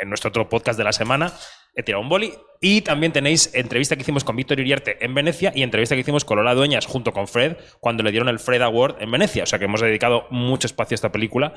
en 0.00 0.08
nuestro 0.08 0.28
otro 0.28 0.48
podcast 0.48 0.78
de 0.78 0.84
la 0.84 0.92
semana. 0.92 1.32
He 1.74 1.82
tirado 1.82 2.02
un 2.02 2.08
boli. 2.08 2.32
Y 2.60 2.82
también 2.82 3.12
tenéis 3.12 3.50
entrevista 3.54 3.96
que 3.96 4.02
hicimos 4.02 4.22
con 4.22 4.36
Víctor 4.36 4.60
Iriarte 4.60 5.04
en 5.04 5.14
Venecia 5.14 5.52
y 5.52 5.64
entrevista 5.64 5.96
que 5.96 6.02
hicimos 6.02 6.24
con 6.24 6.36
Lola 6.36 6.54
Dueñas 6.54 6.86
junto 6.86 7.12
con 7.12 7.26
Fred 7.26 7.56
cuando 7.80 8.04
le 8.04 8.12
dieron 8.12 8.28
el 8.28 8.38
Fred 8.38 8.62
Award 8.62 9.02
en 9.02 9.10
Venecia. 9.10 9.42
O 9.42 9.46
sea 9.46 9.58
que 9.58 9.64
hemos 9.64 9.80
dedicado 9.80 10.26
mucho 10.30 10.68
espacio 10.68 10.94
a 10.94 10.96
esta 10.96 11.10
película 11.10 11.54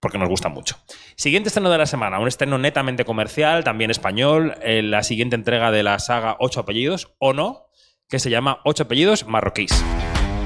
porque 0.00 0.18
nos 0.18 0.28
gusta 0.28 0.48
mucho. 0.48 0.76
Siguiente 1.16 1.48
estreno 1.48 1.70
de 1.70 1.78
la 1.78 1.86
semana, 1.86 2.18
un 2.18 2.28
estreno 2.28 2.58
netamente 2.58 3.04
comercial, 3.04 3.64
también 3.64 3.90
español, 3.90 4.54
eh, 4.62 4.82
la 4.82 5.02
siguiente 5.02 5.36
entrega 5.36 5.70
de 5.70 5.82
la 5.82 5.98
saga 5.98 6.36
Ocho 6.38 6.60
Apellidos, 6.60 7.14
o 7.18 7.32
no, 7.32 7.66
que 8.08 8.18
se 8.18 8.30
llama 8.30 8.60
Ocho 8.64 8.84
Apellidos 8.84 9.26
Marroquíes. 9.26 9.84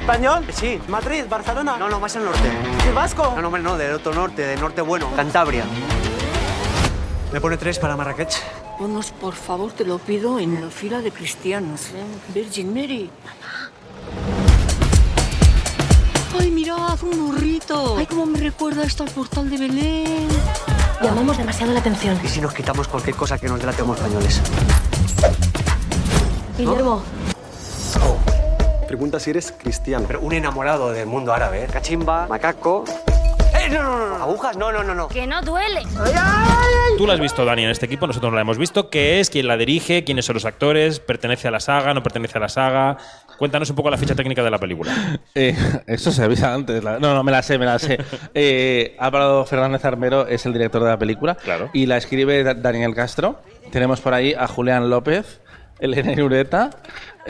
¿Español? 0.00 0.44
Sí. 0.50 0.80
¿Madrid? 0.88 1.24
¿Barcelona? 1.28 1.76
No, 1.78 1.88
no, 1.88 2.00
más 2.00 2.16
al 2.16 2.24
norte. 2.24 2.48
¿Y 2.88 2.92
vasco? 2.94 3.32
No, 3.36 3.42
no, 3.42 3.48
hombre, 3.48 3.62
no, 3.62 3.76
del 3.76 3.92
otro 3.92 4.14
norte, 4.14 4.42
del 4.42 4.60
norte 4.60 4.80
bueno. 4.80 5.10
Cantabria. 5.14 5.64
¿Me 7.32 7.40
pone 7.40 7.56
tres 7.56 7.78
para 7.78 7.96
Marrakech? 7.96 8.32
Ponos, 8.80 9.10
por 9.10 9.34
favor, 9.34 9.72
te 9.72 9.84
lo 9.84 9.98
pido, 9.98 10.38
en 10.38 10.58
la 10.58 10.70
fila 10.70 11.02
de 11.02 11.12
cristianos. 11.12 11.88
Virgin 12.32 12.72
Mary. 12.72 13.10
¡Ay, 16.40 16.50
mirad, 16.50 16.98
un 17.02 17.26
burrito! 17.26 17.96
¡Ay, 17.98 18.06
cómo 18.06 18.24
me 18.24 18.38
recuerda 18.38 18.82
esto 18.84 19.02
al 19.02 19.10
portal 19.10 19.50
de 19.50 19.58
Belén! 19.58 20.28
Llamamos 21.02 21.36
demasiado 21.36 21.74
la 21.74 21.80
atención. 21.80 22.18
¿Y 22.24 22.28
si 22.28 22.40
nos 22.40 22.54
quitamos 22.54 22.88
cualquier 22.88 23.16
cosa 23.16 23.36
que 23.36 23.48
nos 23.48 23.60
delate 23.60 23.82
como 23.82 23.92
españoles? 23.92 24.40
Guillermo, 26.56 27.02
Pregunta 28.86 29.20
si 29.20 29.28
eres 29.28 29.52
cristiano. 29.52 30.06
Pero 30.06 30.20
un 30.20 30.32
enamorado 30.32 30.90
del 30.90 31.06
mundo 31.06 31.34
árabe, 31.34 31.64
¿eh? 31.64 31.68
Cachimba, 31.70 32.26
macaco... 32.28 32.84
¡Eh, 33.70 33.74
no, 33.74 33.82
no, 33.82 33.98
no! 34.08 34.18
no! 34.18 34.24
¿Agujas? 34.24 34.56
No, 34.56 34.72
no, 34.72 34.82
no, 34.82 34.94
no. 34.94 35.08
que 35.08 35.26
no 35.26 35.40
duele. 35.42 35.82
Tú 36.98 37.06
la 37.06 37.14
has 37.14 37.20
visto, 37.20 37.44
Dani, 37.44 37.64
en 37.64 37.70
este 37.70 37.86
equipo, 37.86 38.06
nosotros 38.06 38.30
no 38.30 38.36
la 38.36 38.42
hemos 38.42 38.58
visto. 38.58 38.90
¿Qué 38.90 39.20
es? 39.20 39.30
¿Quién 39.30 39.46
la 39.48 39.56
dirige? 39.56 40.04
¿Quiénes 40.04 40.24
son 40.26 40.34
los 40.34 40.44
actores? 40.44 41.00
¿Pertenece 41.00 41.48
a 41.48 41.50
la 41.50 41.60
saga? 41.60 41.94
¿No 41.94 42.02
pertenece 42.02 42.38
a 42.38 42.40
la 42.40 42.48
saga? 42.48 42.96
Cuéntanos 43.38 43.70
un 43.70 43.76
poco 43.76 43.88
la 43.90 43.96
ficha 43.96 44.14
técnica 44.14 44.42
de 44.42 44.50
la 44.50 44.58
película. 44.58 44.92
Eh, 45.34 45.56
eso 45.86 46.10
se 46.10 46.22
avisa 46.24 46.52
antes. 46.52 46.82
la- 46.84 46.98
No, 46.98 47.14
no, 47.14 47.22
me 47.22 47.32
la 47.32 47.42
sé, 47.42 47.56
me 47.58 47.64
la 47.66 47.78
sé. 47.78 47.98
Eh, 48.34 48.96
Álvaro 48.98 49.46
Fernández 49.46 49.84
Armero 49.84 50.26
es 50.26 50.44
el 50.44 50.52
director 50.52 50.82
de 50.82 50.90
la 50.90 50.98
película. 50.98 51.36
Claro. 51.36 51.70
Y 51.72 51.86
la 51.86 51.96
escribe 51.96 52.42
Da- 52.42 52.54
Daniel 52.54 52.94
Castro. 52.94 53.40
Tenemos 53.70 54.00
por 54.00 54.12
ahí 54.12 54.34
a 54.34 54.46
Julián 54.46 54.90
López, 54.90 55.40
Elena 55.78 56.22
Ureta. 56.22 56.70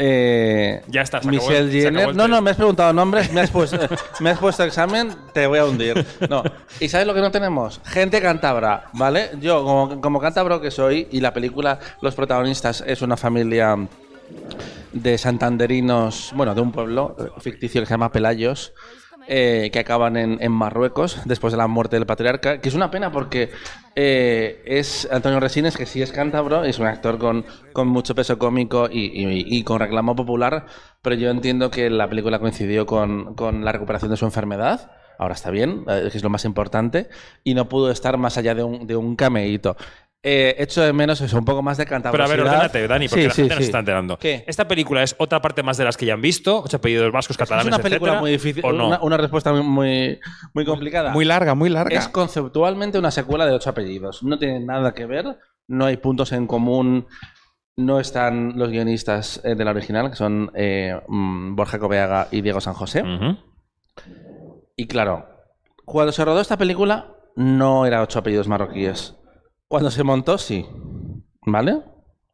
Eh, 0.02 0.83
Ya 0.88 1.02
está, 1.02 1.21
se 1.21 1.28
acabó 1.28 1.49
Michelle 1.49 1.83
se 1.83 1.88
acabó 1.88 2.11
el 2.11 2.16
No, 2.16 2.26
no, 2.26 2.40
me 2.40 2.50
has 2.50 2.57
preguntado 2.57 2.92
nombres, 2.92 3.30
me 3.33 3.42
has, 3.42 3.50
puesto, 3.50 3.76
me 4.21 4.30
has 4.30 4.38
puesto 4.38 4.64
examen, 4.64 5.14
te 5.35 5.47
voy 5.47 5.59
a 5.59 5.66
hundir. 5.66 6.07
No. 6.28 6.42
¿Y 6.80 6.88
sabes 6.88 7.07
lo 7.07 7.12
que 7.12 7.21
no 7.21 7.30
tenemos? 7.30 7.80
Gente 7.85 8.23
cántabra, 8.23 8.87
¿vale? 8.95 9.30
Yo, 9.40 9.62
como, 9.62 10.00
como 10.00 10.21
cántabro 10.21 10.61
que 10.61 10.71
soy, 10.71 11.07
y 11.11 11.21
la 11.21 11.35
película, 11.35 11.78
los 12.00 12.14
protagonistas 12.14 12.83
es 12.87 13.02
una 13.02 13.19
familia 13.19 13.76
de 14.92 15.19
santanderinos, 15.19 16.33
bueno, 16.35 16.54
de 16.54 16.61
un 16.62 16.73
pueblo 16.73 17.14
ficticio 17.38 17.83
que 17.83 17.87
se 17.87 17.92
llama 17.92 18.11
Pelayos. 18.11 18.73
Eh, 19.27 19.71
que 19.73 19.79
acaban 19.79 20.17
en, 20.17 20.53
Marruecos 20.53 21.21
después 21.25 21.53
de 21.53 21.59
la 21.59 21.67
muerte 21.67 21.97
del 21.97 22.07
patriarca, 22.07 22.61
que 22.61 22.69
es 22.69 22.75
una 22.75 22.91
pena 22.91 23.12
porque 23.12 23.50
eh, 23.95 24.62
es 24.67 25.09
Antonio 25.11 25.41
Resines, 25.41 25.77
que 25.77 25.87
sí 25.87 26.03
es 26.03 26.12
cántabro, 26.12 26.65
es 26.65 26.79
un 26.79 26.87
actor 26.87 27.19
con, 27.19 27.45
con 27.73 27.89
mucho 27.89 28.15
peso 28.15 28.39
cómico 28.39 28.89
y, 28.91 29.62
con 29.65 29.81
reclamo 29.81 30.17
popular, 30.17 30.67
pero 31.03 31.17
yo 31.17 31.31
entiendo 31.31 31.71
que 31.71 31.91
la 31.91 32.09
película 32.09 32.39
coincidió 32.39 32.87
con, 32.87 33.35
con 33.35 33.65
la 33.65 33.73
recuperación 33.73 34.11
de 34.11 34.17
su 34.17 34.25
enfermedad. 34.25 34.91
Ahora 35.19 35.35
está 35.35 35.50
bien, 35.50 35.85
eh, 35.87 36.09
es 36.12 36.23
lo 36.23 36.31
más 36.31 36.45
importante, 36.47 37.09
y 37.45 37.55
no 37.55 37.69
pudo 37.69 37.91
estar 37.91 38.17
más 38.17 38.39
allá 38.39 38.55
de 38.55 38.65
un, 38.65 38.87
de 38.87 38.97
un 38.97 39.17
cameíto. 39.17 39.77
Eh, 40.23 40.55
echo 40.59 40.83
de 40.83 40.93
menos 40.93 41.19
eso, 41.23 41.39
un 41.39 41.47
poco 41.47 41.62
más 41.62 41.79
de 41.79 41.87
Pero 41.87 42.25
a 42.25 42.29
ver, 42.29 42.41
ordénate, 42.41 42.87
Dani, 42.87 43.09
porque 43.09 43.23
Sí, 43.23 43.29
la 43.29 43.35
sí, 43.35 43.43
gente 43.43 43.55
no 43.55 43.59
sí. 43.59 43.62
se 43.65 43.69
está 43.69 43.79
enterando. 43.79 44.19
¿Qué? 44.19 44.45
Esta 44.47 44.69
película 44.69 45.03
es 45.03 45.15
otra 45.19 45.41
parte 45.41 45.62
más 45.62 45.79
de 45.79 45.85
las 45.85 45.97
que 45.97 46.05
ya 46.05 46.12
han 46.12 46.21
visto, 46.21 46.62
ocho 46.62 46.77
apellidos 46.77 47.11
vascos, 47.11 47.37
Es 47.37 47.39
catalanes, 47.39 47.69
una 47.69 47.79
película 47.79 48.11
etcétera, 48.11 48.21
muy 48.21 48.31
difícil, 48.33 48.62
¿o 48.67 48.73
no? 48.73 48.89
una, 48.89 49.00
una 49.00 49.17
respuesta 49.17 49.50
muy, 49.50 49.62
muy, 49.62 50.21
muy 50.53 50.65
complicada. 50.67 51.11
Muy 51.12 51.25
larga, 51.25 51.55
muy 51.55 51.71
larga. 51.71 51.97
Es 51.97 52.09
conceptualmente 52.09 52.99
una 52.99 53.11
secuela 53.11 53.47
de 53.47 53.53
ocho 53.53 53.71
apellidos. 53.71 54.23
No 54.23 54.39
tiene 54.39 54.61
nada 54.61 54.93
que 54.93 55.07
ver, 55.07 55.39
no 55.69 55.87
hay 55.87 55.97
puntos 55.97 56.33
en 56.33 56.47
común. 56.47 57.07
No 57.77 57.99
están 57.99 58.59
los 58.59 58.69
guionistas 58.69 59.41
eh, 59.43 59.55
de 59.55 59.65
la 59.65 59.71
original, 59.71 60.11
que 60.11 60.17
son 60.17 60.50
eh, 60.55 61.00
mm, 61.09 61.57
Borja 61.57 61.79
Coveaga 61.79 62.29
y 62.31 62.43
Diego 62.43 62.61
San 62.61 62.75
José. 62.75 63.03
Y 64.77 64.87
claro, 64.87 65.27
cuando 65.87 66.12
se 66.12 66.25
rodó 66.27 66.43
esta 66.43 66.59
película, 66.59 67.15
no 67.37 67.87
era 67.87 68.03
ocho 68.03 68.19
apellidos 68.19 68.49
marroquíes. 68.49 69.17
Cuando 69.71 69.93
se 69.93 70.03
montó, 70.03 70.37
sí. 70.37 70.67
¿Vale? 71.43 71.79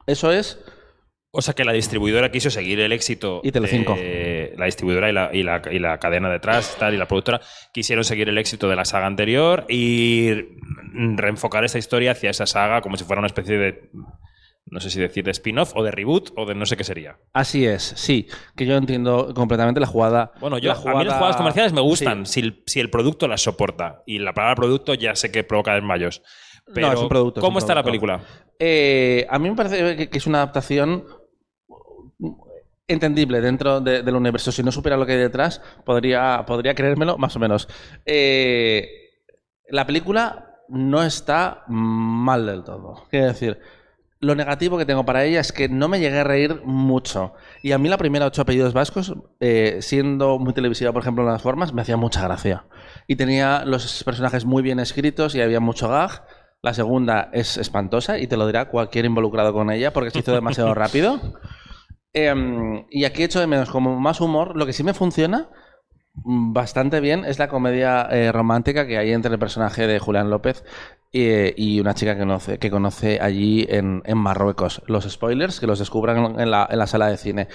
Eso 0.07 0.33
es 0.33 0.59
O 1.33 1.43
sea 1.43 1.53
que 1.53 1.67
la 1.67 1.73
distribuidora 1.75 2.31
quiso 2.31 2.49
seguir 2.49 2.81
el 2.81 2.93
éxito. 2.93 3.43
Y 3.45 3.53
Telecinco. 3.53 3.95
de- 3.95 4.55
la 4.57 4.65
distribuidora 4.65 5.11
y 5.11 5.13
la, 5.13 5.29
y 5.35 5.43
la- 5.43 5.61
y 5.71 5.79
la 5.79 5.99
cadena 5.99 6.31
detrás 6.31 6.77
tal, 6.79 6.95
y 6.95 6.97
la 6.97 7.07
productora 7.07 7.43
quisieron 7.75 8.05
seguir 8.05 8.31
el 8.31 8.39
éxito 8.39 8.71
de 8.71 8.77
la 8.77 8.87
saga 8.87 9.07
anterior 9.07 9.67
y 9.69 10.31
reenfocar 10.95 11.63
esta 11.67 11.77
historia 11.77 12.13
hacia 12.13 12.31
esa 12.31 12.47
saga 12.47 12.81
como 12.81 12.97
si 12.97 13.05
fuera 13.05 13.21
una 13.21 13.27
especie 13.27 13.59
de. 13.59 13.91
No 14.69 14.81
sé 14.81 14.89
si 14.89 14.99
decir 14.99 15.25
de 15.25 15.31
spin-off 15.33 15.75
o 15.77 15.83
de 15.85 15.91
reboot 15.91 16.31
o 16.37 16.47
de 16.47 16.55
no 16.55 16.65
sé 16.65 16.77
qué 16.79 16.85
sería. 16.85 17.19
Así 17.35 17.67
es, 17.67 17.83
sí. 17.83 18.29
Que 18.57 18.65
yo 18.65 18.75
entiendo 18.77 19.35
completamente 19.35 19.79
la 19.79 19.87
jugada. 19.87 20.33
Bueno, 20.41 20.57
yo, 20.57 20.69
la 20.69 20.73
a 20.73 20.77
mí 20.79 20.83
las 20.85 20.93
jugada- 20.95 21.15
jugadas 21.19 21.37
comerciales 21.37 21.73
me 21.75 21.83
gustan 21.83 22.25
Sí. 22.25 22.33
si, 22.33 22.41
el, 22.41 22.63
si 22.67 22.81
el 22.81 22.89
producto 22.89 23.29
las 23.29 23.43
soporta. 23.43 24.03
Y 24.07 24.21
la 24.21 24.33
palabra 24.33 24.57
producto 24.57 24.95
ya 24.95 25.15
sé 25.15 25.31
que 25.31 25.45
provoca 25.45 25.75
desmayos. 25.75 26.23
Pero, 26.75 26.93
es 26.93 27.01
un 27.01 27.09
producto, 27.09 27.41
es 27.41 27.45
¿cómo 27.45 27.57
un 27.57 27.63
está 27.63 27.75
la 27.75 27.83
producto. 27.83 28.07
película? 28.07 28.29
Eh, 28.59 29.27
a 29.31 29.39
mí 29.39 29.49
me 29.51 29.57
parece 29.57 29.97
que, 29.97 30.09
que 30.11 30.19
es 30.19 30.27
una 30.27 30.39
adaptación 30.39 31.05
entendible 32.89 33.41
dentro 33.41 33.81
de- 33.81 34.03
del 34.03 34.15
universo. 34.15 34.53
Si 34.53 34.63
no 34.63 34.71
supiera 34.73 34.97
lo 34.97 35.07
que 35.07 35.13
hay 35.13 35.19
detrás, 35.19 35.61
podría, 35.85 36.45
podría 36.47 36.75
creérmelo 36.75 37.19
más 37.19 37.35
o 37.37 37.39
menos. 37.39 37.69
Eh, 38.05 38.89
la 39.69 39.87
película 39.87 40.61
no 40.69 41.03
está 41.03 41.65
mal 41.69 42.47
del 42.47 42.63
todo. 42.65 43.05
Quiero 43.11 43.27
decir, 43.27 43.59
lo 44.21 44.35
negativo 44.35 44.79
que 44.79 44.87
tengo 44.87 45.05
para 45.05 45.25
ella 45.25 45.41
es 45.41 45.53
que 45.53 45.69
no 45.69 45.89
me 45.89 45.99
llegué 46.01 46.21
a 46.21 46.25
reír 46.25 46.61
mucho. 46.65 47.35
Y 47.63 47.73
a 47.73 47.79
mí 47.79 47.89
la 47.89 47.99
primera 47.99 48.27
ocho 48.27 48.43
apellidos 48.43 48.73
vascos, 48.73 49.15
eh, 49.41 49.79
siendo 49.81 50.39
muy 50.39 50.53
televisiva, 50.55 50.93
por 50.93 51.03
ejemplo, 51.03 51.25
en 51.25 51.31
las 51.33 51.43
formas, 51.43 51.73
me 51.73 51.83
hacía 51.83 51.97
mucha 51.97 52.23
gracia. 52.23 52.65
Y 53.09 53.17
tenía 53.17 53.65
los 53.65 54.03
personajes 54.05 54.45
muy 54.45 54.63
bien 54.63 54.79
escritos 54.79 55.35
y 55.35 55.41
había 55.41 55.61
mucho 55.61 55.89
gag. 55.89 56.25
La 56.63 56.75
segunda 56.75 57.31
es 57.33 57.57
espantosa 57.57 58.19
y 58.19 58.27
te 58.27 58.37
lo 58.37 58.47
dirá 58.47 58.69
cualquier 58.69 59.05
involucrado 59.05 59.53
con 59.53 59.71
ella 59.71 59.93
porque 59.93 60.11
se 60.11 60.21
hizo 60.21 60.33
demasiado 60.33 60.75
rápido. 60.75 61.21
Em, 62.13 62.87
y 62.91 63.05
aquí 63.05 63.23
echo 63.23 63.41
de 63.41 63.47
menos 63.47 63.71
como 63.71 64.01
más 64.01 64.21
humor. 64.21 64.57
Lo 64.57 64.67
que 64.67 64.73
sí 64.73 64.83
me 64.83 64.95
funciona 64.95 65.51
bastante 66.25 67.01
bien 67.01 67.25
es 67.25 67.39
la 67.39 67.49
comedia 67.49 68.09
eh, 68.11 68.33
romántica 68.33 68.87
que 68.87 68.99
hay 68.99 69.13
entre 69.13 69.33
el 69.33 69.39
personaje 69.39 69.87
de 69.87 69.99
Julián 69.99 70.31
López 70.31 70.65
eh, 71.13 71.55
y 71.57 71.79
una 71.81 71.95
chica 71.95 72.15
que 72.15 72.21
conoce, 72.21 72.59
que 72.59 72.71
conoce 72.71 73.21
allí 73.21 73.67
en, 73.69 74.03
en 74.07 74.19
Marruecos. 74.19 74.83
Los 74.87 75.05
spoilers 75.05 75.61
que 75.61 75.67
los 75.67 75.79
descubran 75.79 76.41
en 76.41 76.51
la, 76.51 76.67
en 76.71 76.79
la 76.79 76.87
sala 76.87 77.09
de 77.09 77.17
cine. 77.17 77.49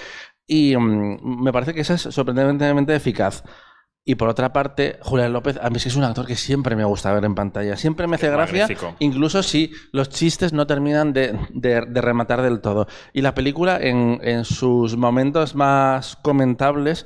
Y 0.48 0.75
mm, 0.77 1.41
me 1.43 1.51
parece 1.51 1.74
que 1.74 1.81
esa 1.81 1.96
es 1.96 2.01
sorprendentemente 2.01 2.96
eficaz. 2.96 3.43
Y 4.03 4.15
por 4.15 4.29
otra 4.29 4.51
parte, 4.51 4.98
Julián 5.01 5.31
López, 5.31 5.60
a 5.62 5.70
mí 5.70 5.77
es 5.77 5.96
un 5.96 6.03
actor 6.03 6.25
que 6.25 6.36
siempre 6.36 6.75
me 6.75 6.84
gusta 6.86 7.13
ver 7.13 7.24
en 7.24 7.36
pantalla. 7.36 7.77
Siempre 7.77 8.08
me 8.08 8.15
hace 8.15 8.27
Es 8.27 8.31
gracia, 8.34 8.62
magnífico. 8.63 8.96
incluso 9.00 9.43
si 9.43 9.72
los 9.91 10.10
chistes 10.10 10.53
no 10.53 10.65
terminan 10.65 11.13
de, 11.13 11.38
de- 11.53 11.81
de 11.88 12.01
rematar 12.01 12.41
del 12.41 12.62
todo. 12.62 12.88
Y 13.13 13.22
la 13.22 13.36
película, 13.36 13.77
en, 13.79 14.20
en 14.24 14.43
sus 14.43 14.98
momentos 14.98 15.53
más 15.53 16.15
comentables, 16.24 17.05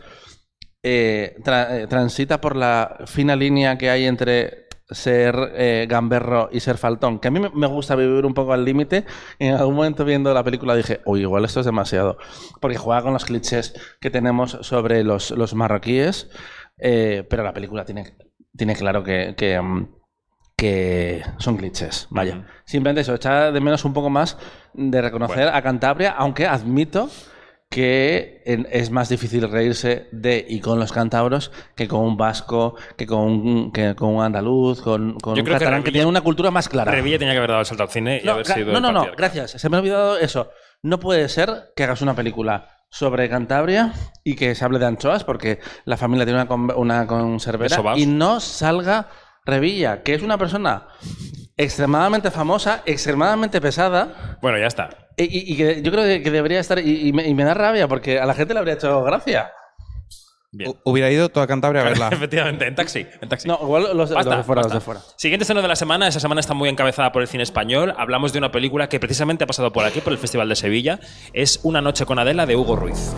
eh, 0.83 1.35
tra- 1.43 1.67
eh, 1.83 1.87
transita 1.87 2.39
por 2.39 2.55
la 2.55 2.97
fina 3.07 3.35
línea 3.35 3.77
que 3.77 3.89
hay 3.89 4.05
entre 4.05 4.63
ser 4.89 5.35
eh, 5.55 5.87
gamberro 5.89 6.47
y 6.51 6.59
ser 6.59 6.77
faltón, 6.77 7.17
que 7.19 7.27
a 7.27 7.31
mí 7.31 7.39
me- 7.39 7.67
gusta 7.67 7.95
vivir 7.95 8.23
un 8.25 8.35
poco 8.35 8.53
al 8.53 8.63
límite. 8.63 9.03
En 9.39 9.55
algún 9.55 9.75
momento 9.75 10.05
viendo 10.05 10.33
la 10.33 10.43
película 10.43 10.75
dije, 10.75 11.01
uy, 11.05 11.21
igual 11.21 11.43
esto 11.43 11.59
es 11.59 11.65
demasiado, 11.65 12.17
porque 12.61 12.77
juega 12.77 13.01
con 13.01 13.11
los 13.13 13.25
clichés 13.25 13.73
que 13.99 14.11
tenemos 14.11 14.59
sobre 14.61 15.03
los, 15.03 15.31
los 15.31 15.55
marroquíes, 15.55 16.29
eh, 16.77 17.25
pero 17.29 17.43
la 17.43 17.53
película 17.53 17.85
tiene, 17.85 18.15
tiene 18.55 18.75
claro 18.75 19.03
que, 19.03 19.33
que, 19.37 19.59
mm, 19.59 19.87
que 20.57 21.23
son 21.37 21.57
clichés, 21.57 22.07
vaya. 22.09 22.45
Simplemente 22.65 23.01
eso, 23.01 23.13
echar 23.15 23.51
de 23.51 23.59
menos 23.61 23.83
un 23.85 23.93
poco 23.93 24.09
más 24.09 24.37
de 24.73 25.01
reconocer 25.01 25.47
a 25.49 25.61
Cantabria, 25.61 26.11
aunque 26.11 26.45
admito 26.47 27.09
que 27.69 28.41
es 28.45 28.89
más 28.91 29.09
difícil 29.09 29.49
reírse 29.51 30.07
de 30.11 30.45
y 30.47 30.61
con 30.61 30.79
los 30.79 30.93
cántabros 30.93 31.51
que 31.75 31.87
con 31.87 32.01
un 32.01 32.15
vasco, 32.15 32.75
que 32.95 33.05
con 33.05 33.19
un, 33.23 33.71
que 33.73 33.95
con 33.95 34.15
un 34.15 34.23
andaluz, 34.23 34.81
con, 34.81 35.19
con 35.19 35.35
Yo 35.35 35.41
un 35.41 35.45
creo 35.45 35.57
que 35.57 35.65
catalán 35.65 35.83
que, 35.83 35.89
Revilla- 35.89 35.93
tiene 35.93 36.05
una 36.05 36.21
cultura 36.21 36.51
más 36.51 36.69
clara. 36.69 36.91
Revilla 36.91 37.17
tenía 37.17 37.33
que 37.33 37.39
haber 37.39 37.49
dado 37.49 37.61
el 37.61 37.65
salto 37.65 37.83
al 37.83 37.89
cine 37.89 38.21
y 38.23 38.25
No, 38.25 38.33
haber 38.33 38.45
sido 38.45 38.71
no, 38.71 38.79
no, 38.79 38.91
no, 38.91 39.07
gracias. 39.17 39.51
Se 39.51 39.67
me 39.69 39.75
ha 39.75 39.79
olvidado 39.79 40.17
eso. 40.17 40.49
No 40.83 40.99
puede 40.99 41.27
ser 41.27 41.73
que 41.75 41.83
hagas 41.83 42.01
una 42.01 42.15
película 42.15 42.74
sobre 42.89 43.29
Cantabria 43.29 43.93
y 44.23 44.35
que 44.35 44.55
se 44.55 44.63
hable 44.65 44.79
de 44.79 44.85
anchoas 44.85 45.23
porque 45.23 45.59
la 45.85 45.97
familia 45.97 46.25
tiene 46.25 46.39
una, 46.41 46.47
con- 46.47 46.71
una 46.77 47.05
conservera 47.07 47.75
y 47.97 48.05
no 48.05 48.39
salga 48.39 49.07
Revilla, 49.45 50.01
que 50.01 50.13
es 50.15 50.23
una 50.23 50.37
persona 50.37 50.87
extremadamente 51.57 52.31
famosa, 52.31 52.81
extremadamente 52.85 53.61
pesada 53.61 54.37
Bueno, 54.41 54.57
ya 54.57 54.67
está. 54.67 54.89
y, 55.17 55.23
y- 55.25 55.53
y 55.53 55.57
que 55.57 55.81
yo 55.81 55.91
creo 55.91 56.03
que, 56.03 56.21
que 56.23 56.31
debería 56.31 56.59
estar 56.59 56.79
y, 56.79 57.07
y 57.09 57.13
me, 57.13 57.27
y 57.27 57.33
me 57.33 57.43
da 57.43 57.53
rabia 57.53 57.87
porque 57.87 58.19
a 58.19 58.25
la 58.25 58.33
gente 58.33 58.53
le 58.53 58.59
habría 58.59 58.73
hecho 58.75 59.03
gracia. 59.03 59.51
Bien. 60.57 60.73
Hubiera 60.85 61.11
ido 61.11 61.27
toda 61.29 61.47
Cantabria 61.47 61.81
a 61.81 61.85
verla. 61.89 62.09
Efectivamente, 62.11 62.65
en 62.65 62.75
taxi. 62.75 63.05
En 63.21 63.27
taxi. 63.27 63.47
No, 63.47 63.59
igual 63.61 63.95
los, 63.95 64.09
de 64.09 64.15
fuera, 64.15 64.61
basta. 64.61 64.61
los 64.63 64.71
de 64.73 64.79
fuera. 64.79 65.01
Siguiente 65.17 65.43
estreno 65.43 65.61
de 65.61 65.67
la 65.67 65.75
semana. 65.75 66.07
Esa 66.07 66.19
semana 66.21 66.39
está 66.39 66.53
muy 66.53 66.69
encabezada 66.69 67.11
por 67.11 67.21
el 67.21 67.27
cine 67.27 67.43
español. 67.43 67.93
Hablamos 67.97 68.31
de 68.31 68.39
una 68.39 68.51
película 68.51 68.87
que 68.87 68.99
precisamente 68.99 69.43
ha 69.43 69.47
pasado 69.47 69.73
por 69.73 69.83
aquí, 69.85 69.99
por 70.01 70.13
el 70.13 70.19
Festival 70.19 70.47
de 70.47 70.55
Sevilla. 70.55 70.99
Es 71.33 71.59
Una 71.63 71.81
noche 71.81 72.05
con 72.05 72.19
Adela 72.19 72.45
de 72.45 72.55
Hugo 72.55 72.75
Ruiz. 72.77 73.13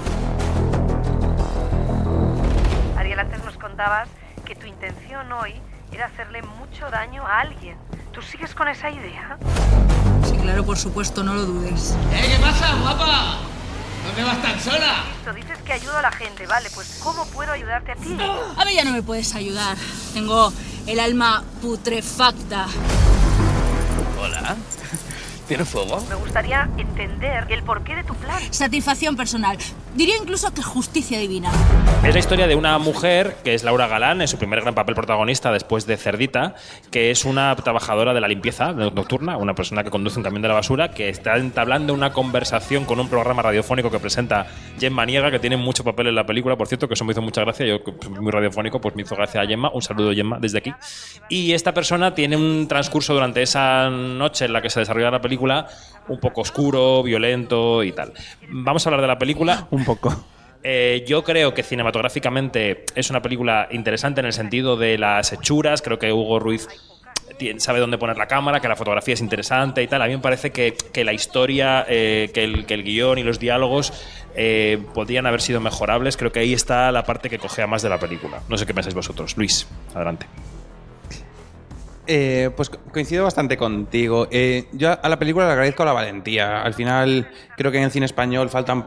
Ariel, 2.97 3.19
antes 3.19 3.43
nos 3.45 3.57
contabas 3.57 4.09
que 4.45 4.55
tu 4.55 4.65
intención 4.65 5.31
hoy 5.31 5.53
era 5.93 6.05
hacerle 6.07 6.41
mucho 6.41 6.89
daño 6.89 7.25
a 7.25 7.41
alguien. 7.41 7.77
¿Tú 8.11 8.21
sigues 8.21 8.55
con 8.55 8.67
esa 8.67 8.89
idea? 8.89 9.37
Sí, 10.23 10.35
claro, 10.37 10.63
por 10.65 10.77
supuesto, 10.77 11.23
no 11.23 11.33
lo 11.35 11.43
dudes. 11.45 11.95
¿Eh? 12.13 12.35
¿Qué 12.35 12.41
pasa, 12.41 12.75
guapa? 12.81 13.37
¿Dónde 14.07 14.23
vas 14.23 14.41
tan 14.41 14.59
sola? 14.59 15.03
Tú 15.25 15.33
dices 15.33 15.57
que 15.65 15.73
ayudo 15.73 15.97
a 15.97 16.01
la 16.01 16.11
gente, 16.11 16.47
vale, 16.47 16.69
pues 16.73 16.99
¿cómo 17.03 17.25
puedo 17.27 17.51
ayudarte 17.51 17.91
a 17.91 17.95
ti? 17.95 18.17
A 18.57 18.65
mí 18.65 18.73
ya 18.73 18.83
no 18.85 18.91
me 18.91 19.03
puedes 19.03 19.35
ayudar. 19.35 19.77
Tengo 20.13 20.51
el 20.87 20.99
alma 20.99 21.43
putrefacta. 21.61 22.67
Hola. 24.19 24.55
¿Tienes 25.47 25.67
fuego? 25.69 26.03
Me 26.09 26.15
gustaría 26.15 26.69
entender 26.77 27.45
el 27.49 27.63
porqué 27.63 27.95
de 27.95 28.03
tu 28.03 28.15
plan. 28.15 28.41
Satisfacción 28.51 29.15
personal. 29.15 29.57
Diría 29.97 30.15
incluso 30.15 30.53
que 30.53 30.61
justicia 30.61 31.17
divina. 31.17 31.49
Es 32.03 32.13
la 32.13 32.19
historia 32.19 32.45
de 32.45 32.53
una 32.53 32.77
mujer 32.77 33.37
que 33.43 33.55
es 33.55 33.63
Laura 33.63 33.87
Galán, 33.87 34.21
en 34.21 34.27
su 34.27 34.37
primer 34.37 34.61
gran 34.61 34.75
papel 34.75 34.93
protagonista 34.93 35.51
después 35.51 35.87
de 35.87 35.97
Cerdita, 35.97 36.53
que 36.91 37.09
es 37.09 37.25
una 37.25 37.55
trabajadora 37.55 38.13
de 38.13 38.21
la 38.21 38.27
limpieza 38.27 38.73
nocturna, 38.73 39.37
una 39.37 39.55
persona 39.55 39.83
que 39.83 39.89
conduce 39.89 40.19
un 40.19 40.23
camión 40.23 40.43
de 40.43 40.49
la 40.49 40.53
basura, 40.53 40.91
que 40.91 41.09
está 41.09 41.37
entablando 41.37 41.95
una 41.95 42.13
conversación 42.13 42.85
con 42.85 42.99
un 42.99 43.09
programa 43.09 43.41
radiofónico 43.41 43.89
que 43.89 43.97
presenta 43.97 44.45
Gemma 44.79 45.03
Niega, 45.03 45.31
que 45.31 45.39
tiene 45.39 45.57
mucho 45.57 45.83
papel 45.83 46.05
en 46.05 46.15
la 46.15 46.27
película, 46.27 46.55
por 46.55 46.67
cierto, 46.67 46.87
que 46.87 46.93
eso 46.93 47.03
me 47.03 47.13
hizo 47.13 47.23
mucha 47.23 47.41
gracia. 47.41 47.65
Yo, 47.65 47.83
que 47.83 47.91
soy 47.99 48.11
muy 48.19 48.31
radiofónico, 48.31 48.79
pues 48.79 48.95
me 48.95 49.01
hizo 49.01 49.15
gracia 49.15 49.41
a 49.41 49.47
Gemma. 49.47 49.71
Un 49.73 49.81
saludo, 49.81 50.13
Gemma, 50.13 50.37
desde 50.39 50.59
aquí. 50.59 50.73
Y 51.27 51.53
esta 51.53 51.73
persona 51.73 52.13
tiene 52.13 52.37
un 52.37 52.67
transcurso 52.67 53.15
durante 53.15 53.41
esa 53.41 53.89
noche 53.89 54.45
en 54.45 54.53
la 54.53 54.61
que 54.61 54.69
se 54.69 54.79
desarrolla 54.79 55.09
la 55.09 55.21
película 55.21 55.67
un 56.07 56.19
poco 56.19 56.41
oscuro, 56.41 57.03
violento 57.03 57.83
y 57.83 57.91
tal. 57.91 58.13
Vamos 58.49 58.85
a 58.85 58.89
hablar 58.89 59.01
de 59.01 59.07
la 59.07 59.17
película. 59.17 59.67
Un 59.71 59.86
poco. 59.87 60.25
Eh, 60.63 61.05
yo 61.07 61.23
creo 61.23 61.53
que 61.53 61.63
cinematográficamente 61.63 62.83
es 62.93 63.09
una 63.09 63.21
película 63.21 63.67
interesante 63.71 64.19
en 64.19 64.25
el 64.25 64.33
sentido 64.33 64.75
de 64.75 64.97
las 64.97 65.31
hechuras. 65.31 65.81
Creo 65.81 65.97
que 65.97 66.11
Hugo 66.11 66.39
Ruiz 66.39 66.67
sabe 67.57 67.79
dónde 67.79 67.97
poner 67.97 68.17
la 68.17 68.25
cámara, 68.27 68.59
que 68.59 68.67
la 68.67 68.75
fotografía 68.75 69.13
es 69.13 69.21
interesante 69.21 69.81
y 69.83 69.87
tal. 69.87 70.01
A 70.01 70.07
mí 70.07 70.15
me 70.15 70.21
parece 70.21 70.51
que, 70.51 70.73
que 70.91 71.03
la 71.05 71.13
historia, 71.13 71.85
eh, 71.87 72.31
que, 72.33 72.43
el, 72.43 72.65
que 72.65 72.73
el 72.73 72.83
guion 72.83 73.17
y 73.17 73.23
los 73.23 73.39
diálogos 73.39 73.93
eh, 74.35 74.79
podrían 74.93 75.25
haber 75.25 75.41
sido 75.41 75.61
mejorables. 75.61 76.17
Creo 76.17 76.31
que 76.31 76.39
ahí 76.39 76.53
está 76.53 76.91
la 76.91 77.03
parte 77.03 77.29
que 77.29 77.37
cogea 77.39 77.65
más 77.67 77.81
de 77.81 77.89
la 77.89 77.99
película. 77.99 78.41
No 78.49 78.57
sé 78.57 78.65
qué 78.65 78.73
pensáis 78.73 78.95
vosotros. 78.95 79.37
Luis, 79.37 79.67
adelante. 79.95 80.25
Eh, 82.07 82.49
pues 82.55 82.69
co- 82.69 82.79
coincido 82.91 83.23
bastante 83.25 83.57
contigo. 83.57 84.27
Eh, 84.31 84.65
yo 84.71 84.97
a 85.01 85.09
la 85.09 85.19
película 85.19 85.45
le 85.45 85.51
agradezco 85.51 85.83
la 85.85 85.93
valentía. 85.93 86.61
Al 86.61 86.73
final, 86.73 87.29
creo 87.57 87.71
que 87.71 87.77
en 87.77 87.83
el 87.85 87.91
cine 87.91 88.05
español 88.05 88.49
faltan. 88.49 88.85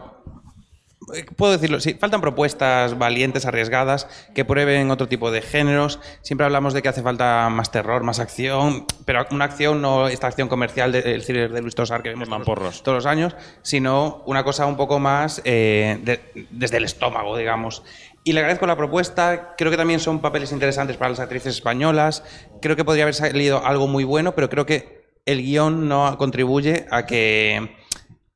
Eh, 1.15 1.25
Puedo 1.37 1.53
decirlo, 1.53 1.81
sí, 1.81 1.95
faltan 1.95 2.21
propuestas 2.21 2.99
valientes, 2.99 3.47
arriesgadas, 3.47 4.07
que 4.35 4.45
prueben 4.45 4.91
otro 4.91 5.09
tipo 5.09 5.31
de 5.31 5.43
géneros. 5.43 6.01
Siempre 6.23 6.45
hablamos 6.47 6.75
de 6.75 6.83
que 6.83 6.89
hace 6.89 7.03
falta 7.03 7.49
más 7.51 7.71
terror, 7.71 8.03
más 8.03 8.19
acción, 8.21 8.87
pero 9.05 9.27
una 9.31 9.45
acción 9.47 9.81
no 9.83 10.09
esta 10.09 10.27
acción 10.27 10.49
comercial 10.49 10.93
del 10.93 11.23
cine 11.23 11.49
de 11.49 11.61
Luis 11.63 11.75
Tosar 11.75 12.03
que 12.03 12.09
vemos 12.11 12.29
todos, 12.29 12.59
los- 12.59 12.83
todos 12.83 12.97
los 12.97 13.07
años, 13.07 13.37
sino 13.63 14.23
una 14.27 14.45
cosa 14.45 14.67
un 14.67 14.77
poco 14.77 14.99
más 14.99 15.41
eh, 15.45 15.99
de- 16.03 16.21
desde 16.51 16.77
el 16.79 16.85
estómago, 16.85 17.37
digamos. 17.37 17.83
Y 18.23 18.33
le 18.35 18.41
agradezco 18.41 18.67
la 18.67 18.77
propuesta. 18.77 19.55
Creo 19.57 19.71
que 19.71 19.77
también 19.79 19.99
son 19.99 20.21
papeles 20.21 20.53
interesantes 20.53 20.97
para 20.99 21.09
las 21.11 21.21
actrices 21.21 21.55
españolas. 21.55 22.23
Creo 22.61 22.77
que 22.77 22.85
podría 22.85 23.05
haber 23.05 23.15
salido 23.15 23.65
algo 23.65 23.87
muy 23.87 24.05
bueno, 24.05 24.35
pero 24.35 24.51
creo 24.51 24.67
que 24.67 25.01
el 25.27 25.43
guion 25.43 25.89
no 25.89 26.17
contribuye 26.19 26.87
a 26.91 27.07
que 27.07 27.77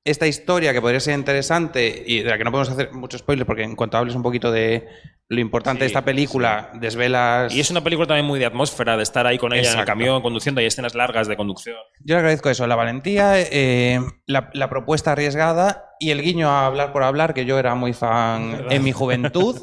esta 0.04 0.26
historia, 0.26 0.72
que 0.72 0.80
podría 0.80 1.00
ser 1.00 1.18
interesante 1.18 2.04
y 2.06 2.20
de 2.20 2.30
la 2.30 2.38
que 2.38 2.44
no 2.44 2.50
podemos 2.50 2.70
hacer 2.70 2.92
mucho 2.92 3.16
spoiler, 3.16 3.46
porque 3.46 3.62
en 3.62 3.74
cuanto 3.74 3.96
hables 3.96 4.14
un 4.14 4.22
poquito 4.22 4.52
de 4.52 4.86
lo 5.28 5.40
importante 5.40 5.80
de 5.80 5.86
esta 5.86 6.04
película, 6.04 6.70
desvelas. 6.74 7.54
Y 7.54 7.60
es 7.60 7.70
una 7.70 7.82
película 7.82 8.06
también 8.06 8.26
muy 8.26 8.38
de 8.38 8.44
atmósfera, 8.44 8.98
de 8.98 9.02
estar 9.02 9.26
ahí 9.26 9.38
con 9.38 9.54
ella 9.54 9.72
en 9.72 9.78
el 9.78 9.84
camión, 9.86 10.20
conduciendo. 10.20 10.60
Hay 10.60 10.66
escenas 10.66 10.94
largas 10.94 11.26
de 11.26 11.36
conducción. 11.36 11.76
Yo 12.00 12.14
le 12.14 12.18
agradezco 12.18 12.50
eso, 12.50 12.66
la 12.66 12.76
valentía, 12.76 13.40
eh, 13.40 14.00
la, 14.26 14.50
la 14.52 14.68
propuesta 14.68 15.12
arriesgada 15.12 15.94
y 15.98 16.10
el 16.10 16.20
guiño 16.20 16.50
a 16.50 16.66
hablar 16.66 16.92
por 16.92 17.02
hablar, 17.02 17.32
que 17.32 17.46
yo 17.46 17.58
era 17.58 17.74
muy 17.74 17.94
fan 17.94 18.66
en 18.70 18.84
mi 18.84 18.92
juventud. 18.92 19.62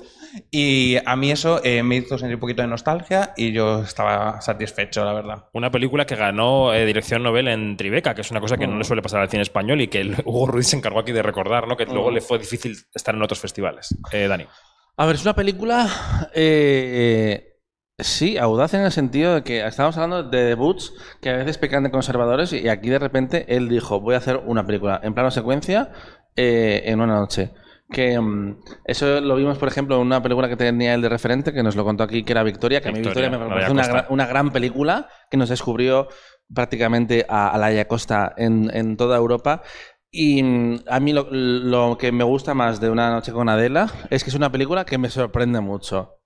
Y 0.53 0.97
a 1.05 1.15
mí 1.15 1.31
eso 1.31 1.61
eh, 1.63 1.81
me 1.81 1.95
hizo 1.95 2.17
sentir 2.17 2.35
un 2.35 2.41
poquito 2.41 2.61
de 2.61 2.67
nostalgia 2.67 3.31
y 3.37 3.53
yo 3.53 3.83
estaba 3.83 4.41
satisfecho, 4.41 5.05
la 5.05 5.13
verdad. 5.13 5.45
Una 5.53 5.71
película 5.71 6.05
que 6.05 6.17
ganó 6.17 6.73
eh, 6.73 6.85
dirección 6.85 7.23
Nobel 7.23 7.47
en 7.47 7.77
Tribeca, 7.77 8.13
que 8.13 8.19
es 8.19 8.31
una 8.31 8.41
cosa 8.41 8.57
que 8.57 8.67
no 8.67 8.77
le 8.77 8.83
suele 8.83 9.01
pasar 9.01 9.21
al 9.21 9.29
cine 9.29 9.43
español 9.43 9.79
y 9.79 9.87
que 9.87 10.01
el- 10.01 10.17
Hugo 10.25 10.47
Ruiz 10.47 10.67
se 10.67 10.75
encargó 10.75 10.99
aquí 10.99 11.13
de 11.13 11.23
recordar, 11.23 11.69
¿no? 11.69 11.77
que 11.77 11.85
luego 11.85 12.11
Mm. 12.11 12.15
le 12.15 12.21
fue 12.21 12.37
difícil 12.37 12.75
estar 12.93 13.15
en 13.15 13.21
otros 13.21 13.39
festivales. 13.39 13.95
Eh, 14.11 14.27
Dani. 14.27 14.45
A 14.97 15.05
ver, 15.05 15.15
es 15.15 15.21
una 15.21 15.35
película. 15.35 15.87
eh, 16.35 17.55
sí, 17.97 18.37
audaz 18.37 18.73
en 18.73 18.81
el 18.81 18.91
sentido 18.91 19.35
de 19.35 19.43
que 19.43 19.65
estamos 19.65 19.95
hablando 19.95 20.23
de 20.29 20.43
debuts 20.43 20.93
que 21.21 21.29
a 21.29 21.37
veces 21.37 21.57
pecan 21.59 21.83
de 21.83 21.91
conservadores 21.91 22.51
y 22.51 22.67
aquí 22.67 22.89
de 22.89 22.99
repente 22.99 23.45
él 23.55 23.69
dijo: 23.69 24.01
Voy 24.01 24.15
a 24.15 24.17
hacer 24.17 24.35
una 24.45 24.65
película 24.65 24.99
en 25.01 25.13
plano 25.13 25.31
secuencia 25.31 25.91
eh, 26.35 26.81
en 26.87 26.99
una 26.99 27.15
noche. 27.15 27.51
Que 27.91 28.19
mm, 28.19 28.55
eso 28.85 29.19
lo 29.21 29.35
vimos, 29.35 29.57
por 29.57 29.67
ejemplo, 29.67 29.95
en 29.95 30.01
una 30.07 30.21
película 30.23 30.47
que 30.49 30.55
tenía 30.55 30.93
él 30.93 31.01
de 31.01 31.09
referente, 31.09 31.51
que 31.53 31.61
nos 31.63 31.75
lo 31.75 31.83
contó 31.83 32.03
aquí, 32.03 32.23
que 32.23 32.31
era 32.33 32.43
Victoria, 32.43 32.81
que 32.81 32.89
a 32.89 32.91
mí 32.91 32.99
Victoria, 33.01 33.29
Victoria 33.29 33.45
me 33.47 33.53
parece 33.53 33.71
una, 33.71 33.81
gran- 33.87 34.05
una 34.09 34.25
gran 34.27 34.51
película 34.51 35.09
que 35.29 35.37
nos 35.37 35.49
descubrió 35.49 36.07
prácticamente 36.53 37.25
a, 37.29 37.49
a 37.49 37.57
Laia 37.57 37.87
Costa 37.87 38.33
en, 38.37 38.69
en 38.75 38.97
toda 38.97 39.17
Europa. 39.17 39.61
Y 40.09 40.41
mm, 40.43 40.79
a 40.87 40.99
mí 40.99 41.13
lo, 41.13 41.27
lo 41.31 41.97
que 41.97 42.11
me 42.11 42.23
gusta 42.23 42.53
más 42.53 42.79
de 42.81 42.89
Una 42.89 43.09
noche 43.11 43.31
con 43.31 43.47
Adela 43.49 43.89
es 44.09 44.23
que 44.23 44.29
es 44.29 44.35
una 44.35 44.51
película 44.51 44.85
que 44.85 44.97
me 44.97 45.09
sorprende 45.09 45.59
mucho. 45.61 46.17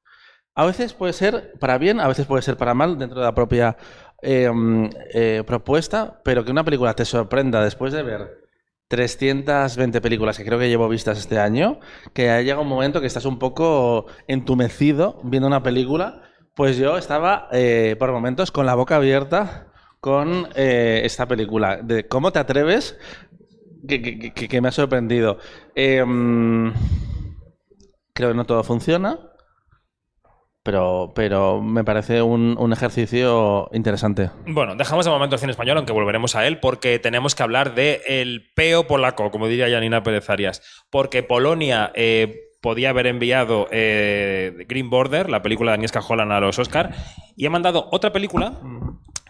A 0.55 0.65
veces 0.65 0.93
puede 0.93 1.13
ser 1.13 1.53
para 1.59 1.77
bien, 1.77 1.99
a 1.99 2.07
veces 2.07 2.25
puede 2.25 2.41
ser 2.41 2.57
para 2.57 2.73
mal 2.73 2.97
dentro 2.97 3.19
de 3.19 3.25
la 3.25 3.35
propia 3.35 3.75
eh, 4.21 4.49
mm, 4.51 4.89
eh, 5.13 5.43
propuesta, 5.45 6.21
pero 6.23 6.45
que 6.45 6.51
una 6.51 6.63
película 6.63 6.93
te 6.93 7.05
sorprenda 7.05 7.63
después 7.63 7.91
de 7.91 8.03
ver 8.03 8.44
320 8.87 9.99
películas 10.01 10.37
que 10.37 10.45
creo 10.45 10.59
que 10.59 10.69
llevo 10.69 10.87
vistas 10.87 11.17
este 11.17 11.39
año, 11.39 11.79
que 12.13 12.29
ha 12.29 12.41
llegado 12.41 12.61
un 12.61 12.67
momento 12.67 13.01
que 13.01 13.07
estás 13.07 13.25
un 13.25 13.39
poco 13.39 14.05
entumecido 14.27 15.19
viendo 15.23 15.47
una 15.47 15.63
película, 15.63 16.21
pues 16.55 16.77
yo 16.77 16.97
estaba 16.97 17.49
eh, 17.51 17.95
por 17.97 18.11
momentos 18.11 18.51
con 18.51 18.65
la 18.65 18.75
boca 18.75 18.97
abierta 18.97 19.67
con 19.99 20.47
eh, 20.55 21.01
esta 21.03 21.27
película. 21.27 21.77
De 21.77 22.07
cómo 22.07 22.31
te 22.31 22.39
atreves, 22.39 22.97
que, 23.87 24.61
me 24.61 24.67
ha 24.67 24.71
sorprendido. 24.71 25.39
Mm, 25.75 26.69
creo 28.13 28.29
que 28.29 28.35
no 28.35 28.45
todo 28.45 28.63
funciona, 28.63 29.19
pero, 30.65 31.11
pero 31.13 31.61
me 31.61 31.83
parece 31.83 32.23
un, 32.23 32.57
un 32.59 32.73
ejercicio 32.73 33.69
interesante. 33.71 34.31
Bueno, 34.47 34.75
dejamos 34.75 35.05
de 35.05 35.11
momento 35.11 35.35
el 35.35 35.39
cine 35.39 35.51
español, 35.51 35.77
aunque 35.77 35.93
volveremos 35.93 36.35
a 36.35 36.47
él, 36.47 36.57
porque 36.57 36.97
tenemos 36.97 37.35
que 37.35 37.43
hablar 37.43 37.75
de 37.75 38.01
el 38.07 38.51
peo 38.55 38.87
polaco, 38.87 39.29
como 39.29 39.47
diría 39.47 39.69
Janina 39.69 40.01
Pérez 40.01 40.27
Arias. 40.27 40.63
Porque 40.89 41.21
Polonia 41.21 41.91
eh, 41.93 42.49
podía 42.61 42.89
haber 42.89 43.05
enviado 43.05 43.67
eh, 43.69 44.65
Green 44.67 44.89
Border, 44.89 45.29
la 45.29 45.43
película 45.43 45.69
de 45.69 45.75
Agnieszka 45.75 45.99
Holland, 45.99 46.31
a 46.31 46.39
los 46.39 46.57
Oscar, 46.57 46.95
y 47.37 47.45
ha 47.45 47.51
mandado 47.51 47.87
otra 47.91 48.11
película 48.11 48.59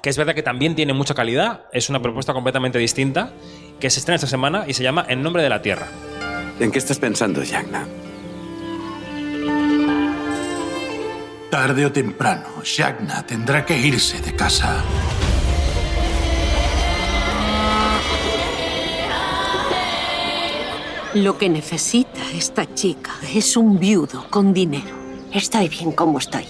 que 0.01 0.09
es 0.09 0.17
verdad 0.17 0.35
que 0.35 0.43
también 0.43 0.75
tiene 0.75 0.93
mucha 0.93 1.15
calidad, 1.15 1.65
es 1.73 1.89
una 1.89 2.01
propuesta 2.01 2.31
completamente 2.31 2.79
distinta, 2.79 3.33
que 3.81 3.89
se 3.89 3.99
estrena 3.99 4.15
esta 4.15 4.27
semana 4.27 4.63
y 4.67 4.73
se 4.73 4.83
llama 4.83 5.05
En 5.09 5.21
nombre 5.21 5.43
de 5.43 5.49
la 5.49 5.61
tierra. 5.61 5.87
¿En 6.61 6.71
qué 6.71 6.77
estás 6.77 6.99
pensando, 6.99 7.43
Yagna? 7.43 7.85
Tarde 11.49 11.85
o 11.85 11.91
temprano, 11.91 12.61
Shagna 12.63 13.25
tendrá 13.25 13.65
que 13.65 13.77
irse 13.77 14.19
de 14.19 14.35
casa. 14.35 14.83
Lo 21.13 21.37
que 21.37 21.47
necesita 21.47 22.19
esta 22.33 22.73
chica 22.73 23.11
es 23.33 23.55
un 23.55 23.79
viudo 23.79 24.25
con 24.29 24.53
dinero. 24.53 24.93
Estoy 25.31 25.69
bien 25.69 25.93
como 25.93 26.19
estoy. 26.19 26.45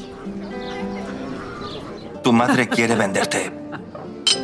Tu 2.23 2.34
madre 2.34 2.67
quiere 2.67 2.95
venderte. 2.95 3.51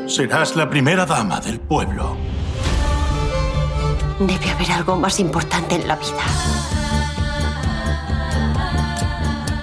Serás 0.06 0.56
la 0.56 0.70
primera 0.70 1.08
dama 1.08 1.40
del 1.40 1.60
pueblo. 1.60 2.18
Debe 4.20 4.52
haber 4.52 4.72
algo 4.74 4.96
más 4.98 5.20
importante 5.20 5.74
en 5.74 5.88
la 5.88 5.96
vida. 5.96 6.61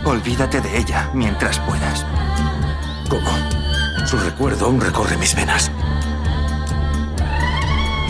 Olvídate 0.08 0.62
de 0.62 0.78
ella 0.78 1.10
mientras 1.12 1.58
puedas. 1.60 2.06
¿Cómo? 3.10 3.28
Su 4.06 4.16
recuerdo 4.16 4.64
aún 4.64 4.80
recorre 4.80 5.18
mis 5.18 5.36
venas. 5.36 5.70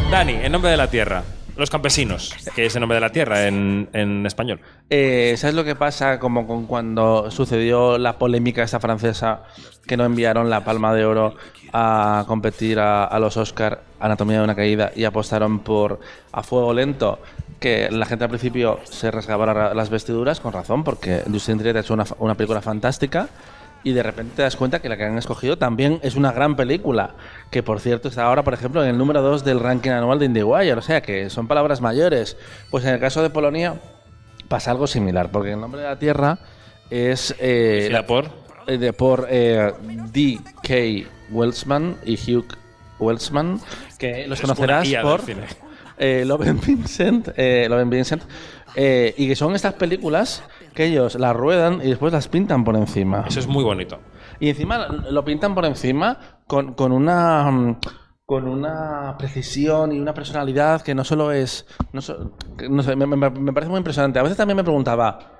Dani, 0.08 0.34
En 0.34 0.52
nombre 0.52 0.70
de 0.70 0.76
la 0.76 0.88
tierra. 0.88 1.24
Los 1.56 1.70
campesinos, 1.70 2.36
que 2.54 2.66
es 2.66 2.76
En 2.76 2.82
nombre 2.82 2.94
de 2.94 3.00
la 3.00 3.10
tierra 3.10 3.48
en, 3.48 3.88
en 3.92 4.24
español. 4.26 4.60
Eh, 4.88 5.34
¿Sabes 5.38 5.56
lo 5.56 5.64
que 5.64 5.74
pasa 5.74 6.20
como 6.20 6.46
con 6.46 6.66
cuando 6.66 7.32
sucedió 7.32 7.98
la 7.98 8.16
polémica 8.16 8.62
esta 8.62 8.78
francesa 8.78 9.42
que 9.84 9.96
no 9.96 10.04
enviaron 10.04 10.50
la 10.50 10.62
Palma 10.62 10.94
de 10.94 11.04
Oro 11.04 11.34
a 11.72 12.22
competir 12.28 12.78
a, 12.78 13.06
a 13.06 13.18
los 13.18 13.36
Oscar 13.36 13.82
Anatomía 13.98 14.38
de 14.38 14.44
una 14.44 14.54
caída 14.54 14.92
y 14.94 15.02
apostaron 15.02 15.58
por 15.58 15.98
A 16.30 16.44
Fuego 16.44 16.72
Lento? 16.72 17.18
Que 17.60 17.88
la 17.90 18.06
gente 18.06 18.24
al 18.24 18.30
principio 18.30 18.78
se 18.84 19.10
rasgaba 19.10 19.46
la- 19.52 19.74
las 19.74 19.90
vestiduras 19.90 20.38
con 20.40 20.52
razón 20.52 20.84
porque 20.84 21.22
Justin 21.30 21.58
Triet 21.58 21.76
ha 21.76 21.80
hecho 21.80 21.94
una, 21.94 22.04
una 22.18 22.34
película 22.36 22.60
fantástica 22.62 23.28
y 23.84 23.92
de 23.92 24.02
repente 24.02 24.34
te 24.36 24.42
das 24.42 24.54
cuenta 24.56 24.80
que 24.80 24.88
la 24.88 24.96
que 24.96 25.04
han 25.04 25.18
escogido 25.18 25.56
también 25.58 25.98
es 26.02 26.14
una 26.16 26.30
gran 26.32 26.54
película. 26.56 27.14
Que 27.50 27.62
por 27.62 27.80
cierto 27.80 28.08
está 28.08 28.24
ahora, 28.24 28.42
por 28.44 28.54
ejemplo, 28.54 28.82
en 28.82 28.90
el 28.90 28.98
número 28.98 29.22
2 29.22 29.44
del 29.44 29.60
ranking 29.60 29.90
anual 29.90 30.18
de 30.18 30.26
IndieWire. 30.26 30.74
O 30.74 30.82
sea 30.82 31.00
que 31.00 31.30
son 31.30 31.48
palabras 31.48 31.80
mayores. 31.80 32.36
Pues 32.70 32.84
en 32.84 32.94
el 32.94 33.00
caso 33.00 33.22
de 33.22 33.30
Polonia 33.30 33.74
pasa 34.48 34.70
algo 34.70 34.86
similar, 34.86 35.30
porque 35.30 35.52
el 35.52 35.60
nombre 35.60 35.80
de 35.80 35.86
la 35.88 35.98
tierra 35.98 36.38
es. 36.90 37.34
Eh, 37.38 37.74
¿Dirigida 37.90 38.06
por? 38.06 38.30
eh, 38.66 38.78
de, 38.78 38.92
por 38.92 39.26
eh, 39.30 39.72
D.K. 40.12 41.08
Welsman 41.30 41.96
y 42.04 42.14
Hugh 42.34 42.46
Welsman, 42.98 43.60
que 43.98 44.26
los 44.26 44.40
conocerás 44.40 44.88
por 45.02 45.20
eh, 45.98 46.24
Loven 46.26 46.60
Vincent, 46.66 47.28
eh, 47.36 47.68
Vincent 47.86 48.22
eh, 48.74 49.14
y 49.16 49.28
que 49.28 49.36
son 49.36 49.54
estas 49.54 49.74
películas 49.74 50.42
que 50.74 50.86
ellos 50.86 51.14
las 51.16 51.34
ruedan 51.34 51.80
y 51.82 51.88
después 51.90 52.12
las 52.12 52.28
pintan 52.28 52.64
por 52.64 52.76
encima. 52.76 53.24
Eso 53.26 53.40
es 53.40 53.46
muy 53.46 53.64
bonito. 53.64 53.98
Y 54.40 54.48
encima 54.50 54.86
lo 54.88 55.24
pintan 55.24 55.54
por 55.54 55.64
encima 55.64 56.18
con, 56.46 56.74
con 56.74 56.92
una 56.92 57.50
mm, 57.50 57.76
con 58.26 58.46
una 58.46 59.16
precisión 59.18 59.90
y 59.92 59.98
una 59.98 60.12
personalidad 60.12 60.82
que 60.82 60.94
no 60.94 61.02
solo 61.02 61.32
es 61.32 61.66
no, 61.92 62.02
so- 62.02 62.32
que 62.58 62.68
no 62.68 62.82
sé, 62.82 62.94
me, 62.94 63.06
me- 63.06 63.30
me 63.30 63.52
parece 63.52 63.70
muy 63.70 63.78
impresionante. 63.78 64.18
A 64.18 64.22
veces 64.22 64.36
también 64.36 64.56
me 64.58 64.62
preguntaba, 64.64 65.37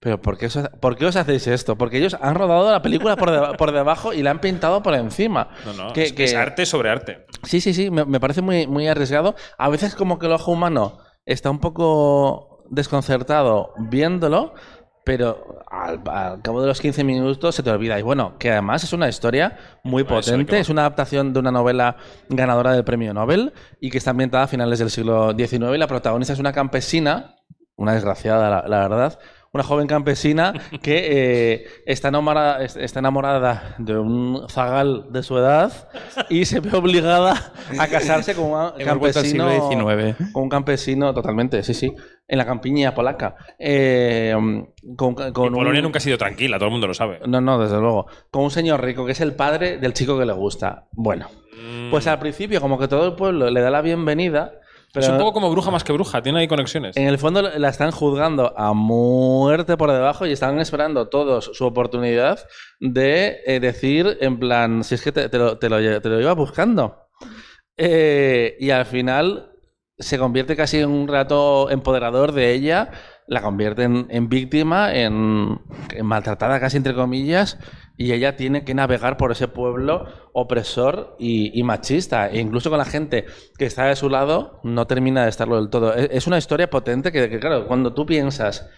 pero 0.00 0.20
¿por 0.22 0.38
qué, 0.38 0.46
os, 0.46 0.56
ha- 0.56 0.70
¿por 0.70 0.96
qué 0.96 1.06
os 1.06 1.16
hacéis 1.16 1.46
esto? 1.48 1.76
Porque 1.76 1.98
ellos 1.98 2.16
han 2.20 2.34
rodado 2.34 2.70
la 2.70 2.82
película 2.82 3.16
por, 3.16 3.30
deba- 3.30 3.56
por 3.56 3.72
debajo 3.72 4.12
y 4.12 4.22
la 4.22 4.30
han 4.30 4.40
pintado 4.40 4.82
por 4.82 4.94
encima. 4.94 5.48
No, 5.66 5.72
no, 5.72 5.92
Que- 5.92 6.04
es, 6.04 6.12
que 6.12 6.24
es 6.24 6.32
que- 6.32 6.36
arte 6.38 6.66
sobre 6.66 6.90
arte. 6.90 7.26
Sí, 7.42 7.60
sí, 7.60 7.74
sí, 7.74 7.90
me, 7.90 8.04
me 8.04 8.20
parece 8.20 8.40
muy, 8.42 8.66
muy 8.66 8.86
arriesgado. 8.88 9.34
A 9.58 9.68
veces 9.68 9.94
como 9.94 10.18
que 10.18 10.26
el 10.26 10.32
ojo 10.32 10.52
humano 10.52 10.98
está 11.26 11.50
un 11.50 11.58
poco 11.58 12.64
desconcertado 12.70 13.72
viéndolo, 13.78 14.54
pero 15.04 15.62
al, 15.70 16.02
al 16.06 16.42
cabo 16.42 16.60
de 16.60 16.66
los 16.68 16.80
15 16.80 17.02
minutos 17.02 17.54
se 17.54 17.62
te 17.62 17.70
olvida. 17.70 17.98
Y 17.98 18.02
bueno, 18.02 18.36
que 18.38 18.50
además 18.52 18.84
es 18.84 18.92
una 18.92 19.08
historia 19.08 19.56
muy 19.82 20.02
Bueno, 20.02 20.20
potente, 20.20 20.58
es 20.60 20.68
una 20.68 20.82
adaptación 20.82 21.32
de 21.32 21.40
una 21.40 21.50
novela 21.50 21.96
ganadora 22.28 22.72
del 22.72 22.84
premio 22.84 23.14
Nobel 23.14 23.52
y 23.80 23.90
que 23.90 23.98
está 23.98 24.10
ambientada 24.10 24.44
a 24.44 24.48
finales 24.48 24.78
del 24.78 24.90
siglo 24.90 25.32
XIX 25.36 25.74
y 25.74 25.78
la 25.78 25.86
protagonista 25.86 26.34
es 26.34 26.38
una 26.38 26.52
campesina, 26.52 27.36
una 27.76 27.94
desgraciada, 27.94 28.50
la, 28.50 28.68
la 28.68 28.88
verdad, 28.88 29.18
una 29.52 29.62
joven 29.64 29.86
campesina 29.86 30.52
que 30.82 31.08
eh, 31.54 31.66
está, 31.86 32.08
enamorada, 32.08 32.62
es- 32.62 32.76
está 32.76 33.00
enamorada 33.00 33.74
de 33.78 33.96
un 33.98 34.44
zagal 34.48 35.06
de 35.10 35.22
su 35.22 35.38
edad 35.38 35.72
y 36.28 36.44
se 36.44 36.60
ve 36.60 36.70
obligada 36.76 37.52
a 37.78 37.86
casarse 37.88 38.34
con 38.34 38.46
un 38.46 38.70
campesino. 38.84 39.46
Con 40.32 40.42
un 40.44 40.48
campesino, 40.48 41.14
totalmente, 41.14 41.62
sí, 41.62 41.74
sí. 41.74 41.94
En 42.26 42.36
la 42.36 42.44
campiña 42.44 42.94
polaca. 42.94 43.36
Eh, 43.58 44.34
con, 44.96 45.14
Polonia 45.14 45.80
un- 45.80 45.82
nunca 45.82 45.96
ha 45.98 46.00
sido 46.00 46.18
tranquila, 46.18 46.58
todo 46.58 46.66
el 46.66 46.72
mundo 46.72 46.86
lo 46.86 46.94
sabe. 46.94 47.20
no, 47.26 47.40
no, 47.40 47.58
desde 47.58 47.78
luego. 47.80 48.06
Con 48.30 48.44
un 48.44 48.50
señor 48.50 48.82
rico 48.84 49.06
que 49.06 49.12
es 49.12 49.20
el 49.22 49.34
padre 49.34 49.78
del 49.78 49.94
chico 49.94 50.18
que 50.18 50.26
le 50.26 50.32
gusta. 50.34 50.88
Bueno, 50.92 51.28
Mm. 51.56 51.90
pues 51.90 52.06
al 52.06 52.18
principio 52.18 52.60
como 52.60 52.78
que 52.78 52.86
todo 52.86 53.06
el 53.06 53.14
pueblo 53.14 53.50
le 53.50 53.60
da 53.60 53.70
la 53.70 53.80
bienvenida, 53.80 54.52
pero 54.92 55.04
es 55.06 55.12
un 55.12 55.18
poco 55.18 55.32
como 55.34 55.50
bruja 55.50 55.70
más 55.70 55.84
que 55.84 55.92
bruja, 55.92 56.22
tiene 56.22 56.40
ahí 56.40 56.48
conexiones. 56.48 56.96
en 56.96 57.06
el 57.08 57.18
fondo 57.18 57.42
la 57.42 57.68
están 57.68 57.90
juzgando 57.90 58.54
a 58.58 58.72
muerte 58.72 59.76
por 59.76 59.90
debajo 59.92 60.26
y 60.26 60.32
están 60.32 60.58
esperando 60.60 61.08
todos 61.08 61.50
su 61.54 61.64
oportunidad 61.64 62.38
de 62.80 63.38
eh, 63.46 63.60
decir 63.60 64.16
en 64.20 64.38
plan, 64.38 64.84
si 64.84 64.94
es 64.94 65.02
que 65.02 65.12
te, 65.12 65.28
te 65.28 65.38
lo, 65.38 65.58
te 65.58 65.68
lo- 65.68 66.00
te 66.00 66.08
lo 66.08 66.20
iba 66.20 66.32
buscando. 66.34 67.08
Eh, 67.76 68.56
y 68.58 68.70
al 68.70 68.86
final 68.86 69.52
se 69.98 70.18
convierte 70.18 70.56
casi 70.56 70.78
en 70.78 70.90
un 70.90 71.08
rato 71.08 71.70
empoderador 71.70 72.32
de 72.32 72.52
ella, 72.52 72.90
la 73.26 73.42
convierte 73.42 73.82
en, 73.84 74.06
en 74.10 74.28
víctima, 74.28 74.94
en, 74.94 75.60
en 75.94 76.06
maltratada 76.06 76.60
casi 76.60 76.76
entre 76.76 76.94
comillas, 76.94 77.58
y 77.98 78.12
ella 78.12 78.36
tiene 78.36 78.64
que 78.64 78.74
navegar 78.74 79.16
por 79.16 79.32
ese 79.32 79.48
pueblo 79.48 80.06
opresor 80.32 81.16
y, 81.18 81.60
machista. 81.64 82.30
E 82.30 82.38
incluso 82.38 82.70
con 82.70 82.78
la 82.78 82.84
gente 82.84 83.26
que 83.58 83.66
está 83.66 83.86
de 83.86 83.96
su 83.96 84.08
lado, 84.08 84.60
no 84.62 84.86
termina 84.86 85.24
de 85.24 85.30
estarlo 85.30 85.56
del 85.56 85.68
todo. 85.68 85.92
Es, 85.92 86.08
es 86.12 86.26
una 86.28 86.38
historia 86.38 86.70
potente 86.70 87.10
que, 87.10 87.40
claro, 87.40 87.66
cuando 87.66 87.92
tú 87.92 88.06
piensas 88.06 88.70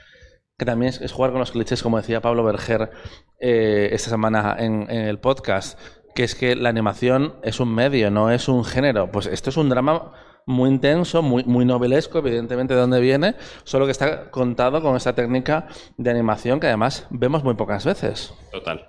que 0.57 0.65
también 0.65 0.89
es, 0.89 1.03
es 1.03 1.13
jugar 1.13 1.33
con 1.33 1.41
los 1.41 1.53
clichés, 1.53 1.83
como 1.83 1.99
decía 1.99 2.23
Pablo 2.23 2.45
Berger 2.45 2.91
eh, 3.39 3.91
esta 3.93 4.09
semana 4.09 4.57
en 4.59 4.91
el 4.91 5.19
podcast, 5.19 5.79
que 6.15 6.25
es 6.25 6.35
que 6.35 6.57
la 6.57 6.71
animación 6.71 7.37
es 7.43 7.61
un 7.61 7.75
medio, 7.75 8.11
no 8.11 8.31
es 8.31 8.49
un 8.49 8.65
género. 8.65 9.11
Pues 9.13 9.27
esto 9.27 9.51
es 9.51 9.59
un 9.59 9.69
drama 9.69 10.13
muy 10.51 10.71
intenso, 10.71 11.23
muy, 11.23 11.45
muy 11.45 11.65
novelesco, 11.65 12.19
evidentemente 12.19 12.75
de 12.75 12.81
dónde 12.81 13.01
viene, 13.01 13.37
solo 13.65 13.87
que 13.87 13.93
está 13.93 14.31
contado 14.31 14.83
con 14.83 14.97
esa 14.97 15.15
técnica 15.15 15.67
de 15.97 16.11
animación 16.11 16.61
que 16.61 16.67
además 16.67 17.07
vemos 17.11 17.45
muy 17.45 17.55
pocas 17.55 17.85
veces. 17.85 18.35
Total. 18.53 18.87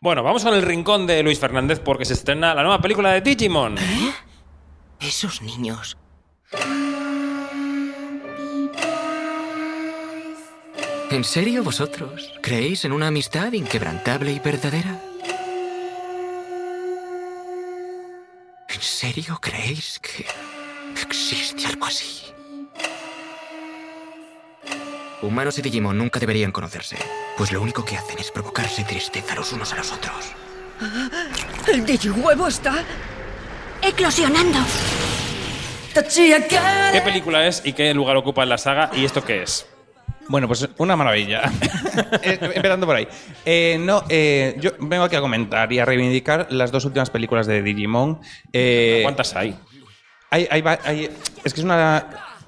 Bueno, 0.00 0.24
vamos 0.24 0.42
con 0.42 0.54
el 0.54 0.62
rincón 0.62 1.06
de 1.06 1.22
Luis 1.22 1.38
Fernández 1.38 1.78
porque 1.78 2.04
se 2.04 2.14
estrena 2.14 2.54
la 2.54 2.62
nueva 2.62 2.80
película 2.80 3.12
de 3.12 3.20
Digimon. 3.20 3.76
Esos 5.00 5.42
niños. 5.42 5.96
¿En 11.10 11.24
serio 11.24 11.62
vosotros 11.62 12.32
creéis 12.40 12.84
en 12.84 12.92
una 12.92 13.08
amistad 13.08 13.52
inquebrantable 13.52 14.32
y 14.32 14.38
verdadera? 14.38 14.98
¿En 18.68 18.80
serio 18.80 19.38
creéis 19.40 20.00
que 20.00 20.24
existe 21.12 21.66
algo 21.66 21.84
así? 21.84 22.22
Humanos 25.20 25.58
y 25.58 25.62
Digimon 25.62 25.96
nunca 25.96 26.18
deberían 26.18 26.50
conocerse, 26.50 26.96
pues 27.36 27.52
lo 27.52 27.60
único 27.60 27.84
que 27.84 27.96
hacen 27.96 28.18
es 28.18 28.30
provocarse 28.30 28.82
tristeza 28.84 29.34
los 29.34 29.52
unos 29.52 29.72
a 29.72 29.76
los 29.76 29.92
otros. 29.92 30.32
El 31.68 31.84
digihuevo 31.84 32.48
está 32.48 32.82
eclosionando. 33.82 34.58
¿Qué 35.94 37.00
película 37.04 37.46
es 37.46 37.60
y 37.64 37.74
qué 37.74 37.92
lugar 37.92 38.16
ocupa 38.16 38.42
en 38.42 38.48
la 38.48 38.58
saga 38.58 38.90
y 38.94 39.04
esto 39.04 39.22
qué 39.22 39.42
es? 39.42 39.66
Bueno, 40.28 40.48
pues 40.48 40.66
una 40.78 40.96
maravilla. 40.96 41.42
Eh, 42.22 42.38
Empezando 42.40 42.86
por 42.86 42.96
ahí. 42.96 43.06
Eh, 43.44 43.76
no, 43.78 44.02
eh, 44.08 44.56
yo 44.58 44.70
vengo 44.78 45.04
aquí 45.04 45.14
a 45.14 45.20
comentar 45.20 45.70
y 45.70 45.78
a 45.78 45.84
reivindicar 45.84 46.46
las 46.50 46.72
dos 46.72 46.86
últimas 46.86 47.10
películas 47.10 47.46
de 47.46 47.62
Digimon. 47.62 48.18
Eh, 48.50 49.00
¿Cuántas 49.02 49.36
hay? 49.36 49.54
Hay, 50.32 50.48
hay 50.50 50.64
hay- 50.84 51.10
es 51.44 51.54
que 51.54 51.60
es 51.60 51.64
una. 51.64 52.04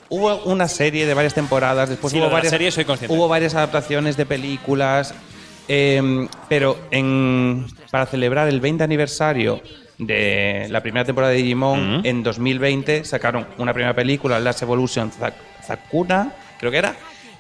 Hubo 0.09 0.37
una 0.45 0.69
serie 0.69 1.07
de 1.07 1.15
varias 1.15 1.35
temporadas, 1.35 1.89
después 1.89 2.13
Sí, 2.13 2.19
hubo 2.21 2.29
varias. 2.31 2.51
serie 2.51 2.71
soy 2.71 2.85
consciente. 2.85 3.15
Hubo 3.17 3.27
varias 3.29 3.55
adaptaciones 3.55 4.17
de 4.17 4.27
películas. 4.27 5.15
eh, 5.67 6.29
pero 6.49 6.79
en, 6.91 7.67
para 7.91 8.05
celebrar 8.05 8.49
el 8.49 8.61
20 8.61 8.85
aniversario 8.85 9.63
de 9.97 10.67
la 10.69 10.83
primera 10.83 11.07
temporada 11.07 11.33
de 11.33 11.39
Digimon, 11.39 12.03
en 12.05 12.23
2020 12.23 13.03
sacaron 13.05 13.47
una 13.57 13.73
primera 13.73 13.95
película, 13.95 14.39
Last 14.41 14.61
Evolution 14.61 15.11
Zak- 15.11 15.33
Sakuna, 15.67 16.33
creo 16.59 16.71
que 16.71 16.77
era, 16.77 16.95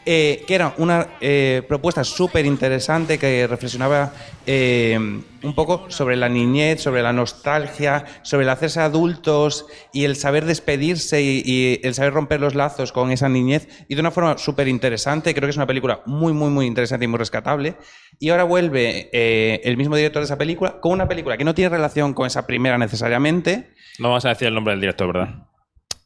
eh, 0.06 0.44
que 0.46 0.54
era 0.54 0.74
una 0.76 1.08
eh, 1.20 1.62
propuesta 1.66 2.04
súper 2.04 2.44
interesante 2.44 3.18
que 3.18 3.46
reflexionaba 3.46 4.12
eh, 4.46 4.98
un 5.42 5.54
poco 5.54 5.86
sobre 5.88 6.16
la 6.16 6.28
niñez, 6.28 6.82
sobre 6.82 7.02
la 7.02 7.12
nostalgia, 7.12 8.04
sobre 8.22 8.44
el 8.44 8.50
hacerse 8.50 8.80
adultos 8.80 9.66
y 9.92 10.04
el 10.04 10.16
saber 10.16 10.44
despedirse 10.44 11.22
y, 11.22 11.42
y 11.44 11.80
el 11.82 11.94
saber 11.94 12.12
romper 12.12 12.40
los 12.40 12.54
lazos 12.54 12.92
con 12.92 13.10
esa 13.12 13.28
niñez 13.28 13.86
y 13.88 13.94
de 13.94 14.00
una 14.00 14.10
forma 14.10 14.36
súper 14.36 14.68
interesante. 14.68 15.34
Creo 15.34 15.46
que 15.46 15.50
es 15.50 15.56
una 15.56 15.66
película 15.66 16.02
muy, 16.04 16.34
muy, 16.34 16.50
muy 16.50 16.66
interesante 16.66 17.06
y 17.06 17.08
muy 17.08 17.18
rescatable. 17.18 17.76
Y 18.18 18.28
ahora 18.28 18.44
vuelve 18.44 19.08
el 19.12 19.76
mismo 19.76 19.96
director 19.96 20.20
de 20.20 20.26
esa 20.26 20.38
película 20.38 20.80
con 20.80 20.92
una 20.92 21.08
película 21.08 21.36
que 21.36 21.44
no 21.44 21.54
tiene 21.54 21.70
relación 21.70 22.14
con 22.14 22.26
esa 22.26 22.46
primera 22.46 22.78
necesariamente. 22.78 23.72
No 23.98 24.08
vamos 24.08 24.24
a 24.24 24.28
decir 24.28 24.48
el 24.48 24.54
nombre 24.54 24.72
del 24.72 24.80
director, 24.80 25.12
¿verdad? 25.12 25.53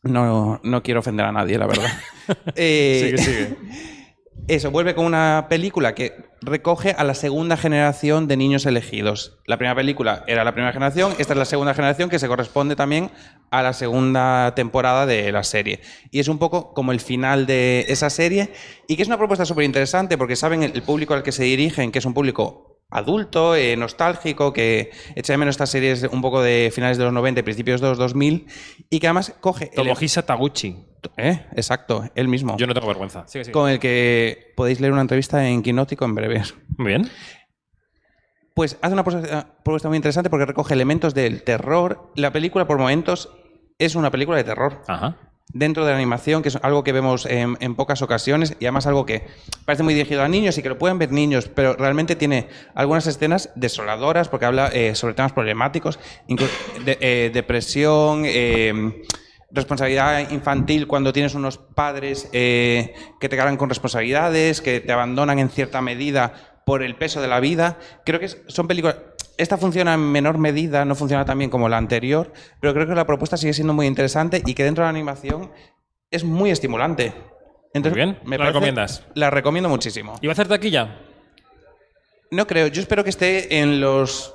No, 0.02 0.60
no 0.62 0.82
quiero 0.82 1.00
ofender 1.00 1.26
a 1.26 1.32
nadie, 1.32 1.58
la 1.58 1.66
verdad. 1.66 1.90
Eh, 2.56 3.16
Sigue, 3.16 3.18
sigue. 3.18 3.56
Eso, 4.48 4.70
vuelve 4.70 4.94
con 4.94 5.04
una 5.04 5.46
película 5.50 5.94
que 5.94 6.24
recoge 6.40 6.92
a 6.92 7.04
la 7.04 7.12
segunda 7.14 7.58
generación 7.58 8.28
de 8.28 8.38
niños 8.38 8.64
elegidos. 8.64 9.38
La 9.46 9.58
primera 9.58 9.74
película 9.74 10.24
era 10.26 10.42
la 10.42 10.52
primera 10.52 10.72
generación, 10.72 11.12
esta 11.18 11.34
es 11.34 11.38
la 11.38 11.44
segunda 11.44 11.74
generación 11.74 12.08
que 12.08 12.18
se 12.18 12.28
corresponde 12.28 12.74
también 12.74 13.10
a 13.50 13.62
la 13.62 13.74
segunda 13.74 14.54
temporada 14.54 15.04
de 15.04 15.30
la 15.32 15.42
serie. 15.42 15.80
Y 16.10 16.20
es 16.20 16.28
un 16.28 16.38
poco 16.38 16.72
como 16.72 16.92
el 16.92 17.00
final 17.00 17.44
de 17.44 17.84
esa 17.88 18.08
serie 18.08 18.50
y 18.86 18.96
que 18.96 19.02
es 19.02 19.08
una 19.08 19.18
propuesta 19.18 19.44
súper 19.44 19.64
interesante 19.64 20.16
porque 20.16 20.36
saben 20.36 20.62
el, 20.62 20.72
el 20.74 20.82
público 20.82 21.12
al 21.12 21.22
que 21.22 21.32
se 21.32 21.44
dirigen, 21.44 21.92
que 21.92 21.98
es 21.98 22.06
un 22.06 22.14
público 22.14 22.77
adulto, 22.90 23.54
eh, 23.54 23.76
nostálgico, 23.76 24.52
que 24.52 24.90
echa 25.14 25.32
de 25.32 25.36
menos 25.38 25.54
estas 25.54 25.70
series 25.70 26.04
un 26.04 26.22
poco 26.22 26.40
de 26.42 26.70
finales 26.74 26.96
de 26.98 27.04
los 27.04 27.12
90 27.12 27.40
y 27.40 27.42
principios 27.42 27.80
de 27.80 27.88
los 27.88 27.98
2000 27.98 28.46
y 28.90 28.98
que 29.00 29.06
además 29.06 29.34
coge... 29.40 29.66
el- 29.66 29.74
Tomohisa 29.74 30.24
Taguchi. 30.24 30.76
¿Eh? 31.16 31.46
Exacto, 31.52 32.04
él 32.14 32.26
mismo. 32.28 32.56
Yo 32.56 32.66
no 32.66 32.74
tengo 32.74 32.88
vergüenza. 32.88 33.26
Sigue, 33.28 33.44
sigue. 33.44 33.52
Con 33.52 33.70
el 33.70 33.78
que 33.78 34.52
podéis 34.56 34.80
leer 34.80 34.92
una 34.92 35.02
entrevista 35.02 35.46
en 35.48 35.62
Quinótico 35.62 36.04
en 36.04 36.14
breve. 36.14 36.42
Muy 36.76 36.88
bien. 36.88 37.10
Pues 38.54 38.76
hace 38.82 38.92
una 38.92 39.04
propuesta 39.04 39.54
propuesta 39.62 39.88
muy 39.88 39.96
interesante 39.96 40.30
porque 40.30 40.46
recoge 40.46 40.74
elementos 40.74 41.14
del 41.14 41.44
terror. 41.44 42.10
La 42.16 42.32
película, 42.32 42.66
por 42.66 42.78
momentos, 42.78 43.30
es 43.78 43.94
una 43.94 44.10
película 44.10 44.36
de 44.38 44.44
terror. 44.44 44.82
Ajá. 44.88 45.27
Dentro 45.54 45.86
de 45.86 45.92
la 45.92 45.96
animación, 45.96 46.42
que 46.42 46.50
es 46.50 46.58
algo 46.60 46.84
que 46.84 46.92
vemos 46.92 47.24
en, 47.24 47.56
pocas 47.74 48.02
ocasiones 48.02 48.54
y 48.60 48.66
además 48.66 48.86
algo 48.86 49.06
que 49.06 49.26
parece 49.64 49.82
muy 49.82 49.94
dirigido 49.94 50.22
a 50.22 50.28
niños 50.28 50.58
y 50.58 50.62
que 50.62 50.68
lo 50.68 50.76
pueden 50.76 50.98
ver 50.98 51.10
niños, 51.10 51.48
pero 51.48 51.74
realmente 51.74 52.16
tiene 52.16 52.48
algunas 52.74 53.06
escenas 53.06 53.50
desoladoras 53.54 54.28
porque 54.28 54.44
habla 54.44 54.68
eh, 54.68 54.94
sobre 54.94 55.14
temas 55.14 55.32
problemáticos, 55.32 55.98
de- 56.28 56.98
eh, 57.00 57.30
depresión, 57.32 58.24
eh, 58.26 59.02
responsabilidad 59.50 60.30
infantil 60.30 60.86
cuando 60.86 61.14
tienes 61.14 61.34
unos 61.34 61.56
padres 61.56 62.28
que 62.30 62.92
te 63.18 63.28
cargan 63.36 63.56
con 63.56 63.70
responsabilidades, 63.70 64.60
que 64.60 64.80
te 64.80 64.92
abandonan 64.92 65.38
en 65.38 65.48
cierta 65.48 65.80
medida 65.80 66.60
por 66.66 66.82
el 66.82 66.96
peso 66.96 67.22
de 67.22 67.28
la 67.28 67.40
vida. 67.40 67.78
Creo 68.04 68.20
que 68.20 68.28
son 68.28 68.68
películas. 68.68 68.96
Esta 69.38 69.56
funciona 69.56 69.94
en 69.94 70.00
menor 70.00 70.36
medida, 70.36 70.84
no 70.84 70.94
funciona 70.94 71.24
tan 71.24 71.38
bien 71.38 71.48
como 71.50 71.68
la 71.68 71.78
anterior, 71.78 72.32
pero 72.60 72.74
creo 72.74 72.86
que 72.88 72.94
la 72.94 73.06
propuesta 73.06 73.36
sigue 73.36 73.52
siendo 73.54 73.72
muy 73.72 73.86
interesante 73.86 74.42
y 74.44 74.54
que 74.54 74.64
dentro 74.64 74.82
de 74.82 74.86
la 74.86 74.90
animación 74.90 75.50
es 76.10 76.24
muy 76.24 76.50
estimulante. 76.50 77.12
Entonces, 77.72 77.92
Muy 78.04 78.12
bien. 78.14 78.18
me 78.28 78.36
¿La 78.36 78.46
recomiendas? 78.46 79.04
La 79.14 79.30
recomiendo 79.30 79.68
muchísimo. 79.68 80.18
¿Y 80.20 80.26
va 80.26 80.32
a 80.32 80.34
hacer 80.34 80.48
taquilla? 80.48 80.98
No 82.30 82.46
creo, 82.46 82.66
yo 82.66 82.80
espero 82.82 83.04
que 83.04 83.10
esté 83.10 83.60
en 83.60 83.80
los 83.80 84.34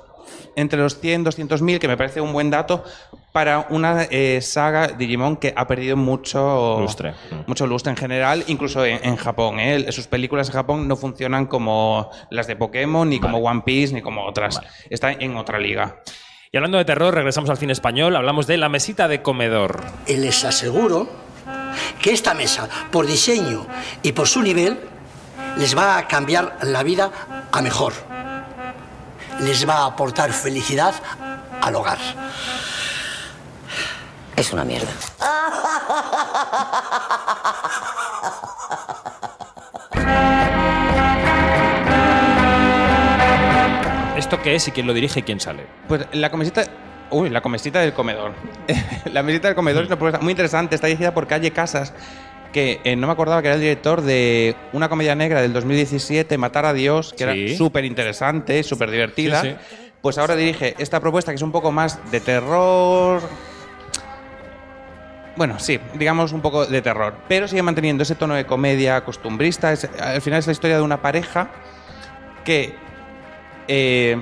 entre 0.56 0.78
los 0.78 0.98
100, 0.98 1.24
200 1.24 1.62
mil, 1.62 1.78
que 1.78 1.88
me 1.88 1.96
parece 1.96 2.20
un 2.20 2.32
buen 2.32 2.50
dato 2.50 2.84
para 3.32 3.66
una 3.70 4.04
eh, 4.04 4.40
saga 4.40 4.88
Digimon 4.88 5.36
que 5.36 5.52
ha 5.56 5.66
perdido 5.66 5.96
mucho 5.96 6.78
Lustre. 6.80 7.14
mucho 7.46 7.66
lustre 7.66 7.90
en 7.90 7.96
general, 7.96 8.44
incluso 8.46 8.84
en, 8.84 9.00
en 9.02 9.16
Japón. 9.16 9.58
¿eh? 9.58 9.90
Sus 9.90 10.06
películas 10.06 10.48
en 10.48 10.54
Japón 10.54 10.86
no 10.86 10.96
funcionan 10.96 11.46
como 11.46 12.10
las 12.30 12.46
de 12.46 12.56
Pokémon, 12.56 13.08
ni 13.08 13.18
como 13.18 13.38
One 13.38 13.62
Piece, 13.64 13.92
ni 13.92 14.02
como 14.02 14.24
otras. 14.24 14.60
Está 14.88 15.12
en 15.12 15.36
otra 15.36 15.58
liga. 15.58 16.00
Y 16.52 16.56
hablando 16.56 16.78
de 16.78 16.84
terror, 16.84 17.12
regresamos 17.12 17.50
al 17.50 17.58
cine 17.58 17.72
español. 17.72 18.14
Hablamos 18.14 18.46
de 18.46 18.56
La 18.56 18.68
mesita 18.68 19.08
de 19.08 19.22
comedor. 19.22 19.80
Y 20.06 20.14
les 20.14 20.44
aseguro 20.44 21.08
que 22.00 22.12
esta 22.12 22.34
mesa, 22.34 22.68
por 22.92 23.06
diseño 23.06 23.66
y 24.02 24.12
por 24.12 24.28
su 24.28 24.40
nivel, 24.40 24.78
les 25.58 25.76
va 25.76 25.98
a 25.98 26.06
cambiar 26.06 26.58
la 26.62 26.84
vida 26.84 27.10
a 27.50 27.60
mejor. 27.60 28.13
Les 29.40 29.68
va 29.68 29.78
a 29.78 29.86
aportar 29.86 30.32
felicidad 30.32 30.94
al 31.60 31.74
hogar. 31.76 31.98
Es 34.36 34.52
una 34.52 34.64
mierda. 34.64 34.90
¿Esto 44.16 44.40
qué 44.42 44.54
es 44.54 44.68
y 44.68 44.70
quién 44.70 44.86
lo 44.86 44.94
dirige 44.94 45.20
y 45.20 45.22
quién 45.22 45.40
sale? 45.40 45.66
Pues 45.88 46.06
la 46.12 46.30
comesita. 46.30 46.64
Uy, 47.10 47.30
la 47.30 47.42
comesita 47.42 47.80
del 47.80 47.92
comedor. 47.92 48.32
la 49.12 49.22
mesita 49.22 49.48
del 49.48 49.54
comedor 49.54 49.82
es 49.82 49.88
una 49.88 49.96
propuesta 49.96 50.20
muy 50.20 50.30
interesante. 50.30 50.74
Está 50.74 50.86
dirigida 50.86 51.12
por 51.12 51.26
Calle 51.26 51.50
Casas, 51.50 51.92
que 52.54 52.80
eh, 52.84 52.94
no 52.94 53.08
me 53.08 53.12
acordaba 53.12 53.42
que 53.42 53.48
era 53.48 53.56
el 53.56 53.60
director 53.60 54.00
de 54.00 54.54
una 54.72 54.88
comedia 54.88 55.16
negra 55.16 55.42
del 55.42 55.52
2017, 55.52 56.38
Matar 56.38 56.64
a 56.66 56.72
Dios, 56.72 57.12
que 57.12 57.24
Sí. 57.24 57.44
era 57.46 57.56
súper 57.58 57.84
interesante, 57.84 58.62
súper 58.62 58.92
divertida. 58.92 59.42
Sí, 59.42 59.48
sí. 59.50 59.56
Pues 60.00 60.18
ahora 60.18 60.36
dirige 60.36 60.76
esta 60.78 61.00
propuesta 61.00 61.32
que 61.32 61.36
es 61.36 61.42
un 61.42 61.50
poco 61.50 61.72
más 61.72 61.98
de 62.12 62.20
terror. 62.20 63.20
Bueno, 65.36 65.58
sí, 65.58 65.80
digamos 65.94 66.32
un 66.32 66.40
poco 66.42 66.64
de 66.64 66.80
terror, 66.80 67.14
pero 67.26 67.48
sigue 67.48 67.62
manteniendo 67.62 68.04
ese 68.04 68.14
tono 68.14 68.34
de 68.34 68.46
comedia 68.46 69.00
costumbrista. 69.04 69.72
Es- 69.72 69.88
al 70.00 70.22
final 70.22 70.38
es 70.38 70.46
la 70.46 70.52
historia 70.52 70.76
de 70.76 70.82
una 70.82 71.02
pareja 71.02 71.50
que 72.44 72.76
eh, 73.66 74.16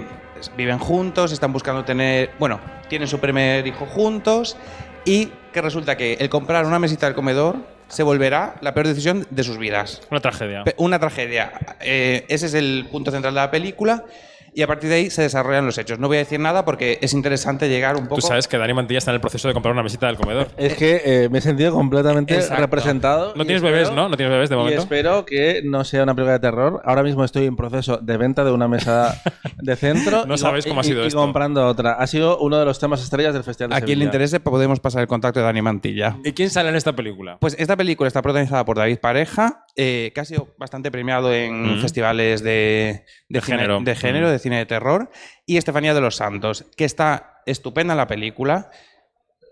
viven 0.56 0.78
juntos, 0.78 1.32
están 1.32 1.52
buscando 1.52 1.84
tener, 1.84 2.30
bueno, 2.38 2.60
tienen 2.88 3.08
su 3.08 3.18
primer 3.20 3.66
hijo 3.66 3.84
juntos 3.84 4.56
y 5.04 5.26
que 5.52 5.60
resulta 5.60 5.96
que 5.98 6.14
el 6.14 6.30
comprar 6.30 6.64
una 6.64 6.78
mesita 6.78 7.04
del 7.06 7.14
comedor 7.14 7.56
se 7.92 8.02
volverá 8.02 8.55
la 8.62 8.72
peor 8.72 8.88
decisión 8.88 9.26
de 9.28 9.44
sus 9.44 9.59
vidas. 9.59 10.00
Una 10.11 10.20
tragedia. 10.20 10.64
Una 10.78 10.98
tragedia. 10.98 11.52
Eh, 11.81 12.24
ese 12.28 12.46
es 12.46 12.55
el 12.55 12.87
punto 12.90 13.11
central 13.11 13.35
de 13.35 13.40
la 13.40 13.50
película 13.50 14.07
y 14.54 14.62
a 14.62 14.66
partir 14.66 14.90
de 14.90 14.96
ahí 14.96 15.10
se 15.10 15.22
desarrollan 15.22 15.64
los 15.66 15.78
hechos. 15.78 15.98
No 15.98 16.08
voy 16.08 16.16
a 16.16 16.20
decir 16.20 16.38
nada 16.40 16.64
porque 16.64 16.98
es 17.00 17.12
interesante 17.14 17.68
llegar 17.68 17.96
un 17.96 18.04
poco... 18.04 18.16
Tú 18.20 18.26
sabes 18.26 18.48
que 18.48 18.58
Dani 18.58 18.74
Mantilla 18.74 18.98
está 18.98 19.10
en 19.10 19.16
el 19.16 19.20
proceso 19.20 19.48
de 19.48 19.54
comprar 19.54 19.72
una 19.72 19.82
mesita 19.82 20.06
del 20.06 20.16
comedor. 20.16 20.48
Es 20.56 20.74
que 20.74 21.02
eh, 21.04 21.28
me 21.30 21.38
he 21.38 21.40
sentido 21.40 21.72
completamente 21.72 22.34
Exacto. 22.34 22.60
representado. 22.60 23.32
No 23.34 23.42
y 23.42 23.46
tienes 23.46 23.62
espero- 23.62 23.74
bebés, 23.76 23.92
¿no? 23.92 24.08
No 24.08 24.16
tienes 24.16 24.32
bebés 24.32 24.48
de 24.50 24.54
Y 24.56 24.58
momento. 24.58 24.82
espero 24.82 25.24
que 25.24 25.62
no 25.64 25.84
sea 25.84 26.02
una 26.02 26.14
película 26.14 26.34
de 26.34 26.40
terror. 26.40 26.82
Ahora 26.84 27.02
mismo 27.02 27.24
estoy 27.24 27.46
en 27.46 27.56
proceso 27.56 27.96
de 27.98 28.16
venta 28.16 28.44
de 28.44 28.52
una 28.52 28.68
mesa 28.68 29.20
de 29.56 29.76
centro. 29.76 30.26
No 30.26 30.34
y- 30.34 30.38
sabes 30.38 30.66
cómo 30.66 30.80
ha 30.80 30.84
y- 30.84 30.88
sido 30.88 31.04
y 31.04 31.06
esto. 31.06 31.18
comprando 31.18 31.66
otra. 31.66 31.92
Ha 31.94 32.06
sido 32.06 32.38
uno 32.38 32.58
de 32.58 32.64
los 32.64 32.78
temas 32.78 33.02
estrellas 33.02 33.34
del 33.34 33.44
Festival 33.44 33.70
de 33.70 33.76
A 33.76 33.80
quien 33.80 33.98
le 33.98 34.04
interese 34.04 34.40
podemos 34.40 34.80
pasar 34.80 35.00
el 35.02 35.08
contacto 35.08 35.40
de 35.40 35.46
Dani 35.46 35.62
Mantilla. 35.62 36.16
¿Y 36.24 36.32
quién 36.32 36.50
sale 36.50 36.68
en 36.68 36.76
esta 36.76 36.92
película? 36.94 37.38
Pues 37.40 37.56
esta 37.58 37.76
película 37.76 38.08
está 38.08 38.20
protagonizada 38.22 38.64
por 38.64 38.76
David 38.76 38.98
Pareja, 38.98 39.64
eh, 39.76 40.12
que 40.14 40.20
ha 40.20 40.24
sido 40.24 40.48
bastante 40.58 40.90
premiado 40.90 41.32
en 41.32 41.76
Mm. 41.78 41.80
festivales 41.80 42.42
de, 42.42 43.04
De 43.32 43.40
género. 43.40 43.80
de 43.80 43.94
género, 43.96 44.28
Mm. 44.28 44.30
de 44.30 44.38
cine 44.38 44.58
de 44.58 44.66
terror, 44.66 45.10
y 45.46 45.56
Estefanía 45.56 45.94
de 45.94 46.00
los 46.00 46.16
Santos, 46.16 46.66
que 46.76 46.84
está 46.84 47.40
estupenda 47.46 47.94
en 47.94 47.98
la 47.98 48.06
película, 48.06 48.70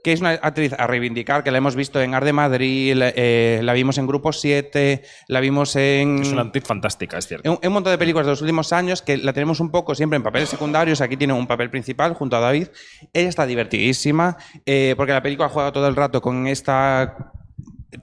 que 0.03 0.13
es 0.13 0.21
una 0.21 0.31
actriz 0.31 0.73
a 0.79 0.87
reivindicar, 0.87 1.45
que 1.45 1.51
la 1.51 1.59
hemos 1.59 1.77
visto 1.77 2.01
en 2.01 2.15
Arde 2.15 2.33
Madrid, 2.33 2.95
la, 2.95 3.13
eh, 3.15 3.61
la 3.63 3.75
vimos 3.75 3.99
en 3.99 4.07
Grupo 4.07 4.33
7, 4.33 5.03
la 5.29 5.41
vimos 5.41 5.77
en... 5.77 6.21
Es 6.23 6.33
una 6.33 6.43
actriz 6.43 6.65
fantástica, 6.65 7.19
es 7.19 7.27
cierto. 7.27 7.47
En 7.51 7.59
en 7.61 7.69
un 7.69 7.75
montón 7.75 7.93
de 7.93 7.99
películas 7.99 8.25
de 8.27 8.33
los 8.33 8.41
últimos 8.41 8.73
años 8.73 9.03
que 9.03 9.19
la 9.19 9.35
tenemos 9.35 9.61
un 9.61 9.71
poco 9.71 9.95
siempre 9.95 10.17
en 10.17 10.23
papeles 10.23 10.49
secundarios. 10.49 11.03
Aquí 11.03 11.19
tiene 11.19 11.35
un 11.35 11.47
papel 11.47 11.69
principal 11.69 12.15
junto 12.15 12.37
a 12.37 12.41
David. 12.41 12.69
Ella 13.13 13.29
está 13.29 13.45
divertidísima 13.45 14.39
eh, 14.65 14.95
porque 14.97 15.13
la 15.13 15.23
película 15.23 15.51
juega 15.51 15.71
todo 15.71 15.87
el 15.87 15.97
rato 15.97 16.23
con 16.23 16.47
esta 16.47 17.33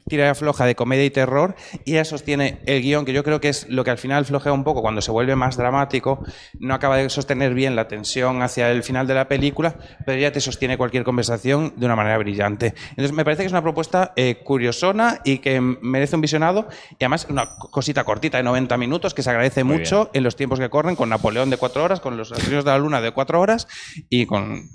tira 0.10 0.34
floja 0.36 0.66
de 0.66 0.76
comedia 0.76 1.06
y 1.06 1.10
terror 1.10 1.56
y 1.86 1.94
ella 1.94 2.06
sostiene 2.06 2.60
el 2.66 2.82
guion 2.82 3.06
que 3.06 3.14
yo 3.14 3.24
creo 3.24 3.40
que 3.40 3.50
es 3.50 3.68
lo 3.70 3.84
que 3.84 3.92
al 3.92 3.98
final 3.98 4.26
flojea 4.26 4.52
un 4.52 4.64
poco 4.64 4.82
cuando 4.82 5.02
se 5.02 5.12
vuelve 5.12 5.36
más 5.36 5.56
dramático 5.58 6.24
no 6.60 6.74
acaba 6.74 6.98
de 6.98 7.10
sostener 7.10 7.54
bien 7.54 7.76
la 7.76 7.88
tensión 7.88 8.42
hacia 8.42 8.70
el 8.72 8.84
final 8.84 9.08
de 9.08 9.14
la 9.14 9.28
película 9.28 9.76
pero 10.06 10.18
ella 10.18 10.32
te 10.32 10.42
sostiene 10.42 10.78
cualquier 10.78 11.04
conversación 11.04 11.74
de 11.78 11.86
una 11.86 11.96
manera 11.96 12.18
brillante. 12.18 12.74
Entonces 12.90 13.14
me 13.14 13.24
parece 13.24 13.44
que 13.44 13.48
es 13.48 13.52
una 13.54 13.62
propuesta 13.62 14.14
eh, 14.16 14.42
curiosona 14.44 15.22
y 15.24 15.38
que 15.40 15.62
merece 15.62 16.16
un 16.16 16.22
visionado 16.22 16.68
y 16.92 16.96
además 17.06 17.28
una 17.30 17.46
co- 17.58 17.70
cosita 17.72 18.04
cortita 18.04 18.38
de 18.38 18.44
90 18.44 18.78
minutos 18.78 19.14
que 19.14 19.24
se 19.24 19.30
agradece 19.30 19.64
Muy 19.64 19.78
mucho 19.78 20.10
en 20.14 20.24
los 20.24 20.36
tiempos 20.36 20.60
que 20.60 20.70
corren 20.70 20.96
con 20.96 21.10
Napoleón 21.10 21.50
de 21.50 21.58
4 21.58 21.84
horas 21.84 22.00
con 22.02 22.18
los 22.18 22.32
asesinos 22.32 22.66
de 22.66 22.72
la 22.72 22.78
luna 22.78 23.00
de 23.02 23.12
4 23.12 23.40
horas 23.40 23.68
y 24.10 24.26
con 24.26 24.70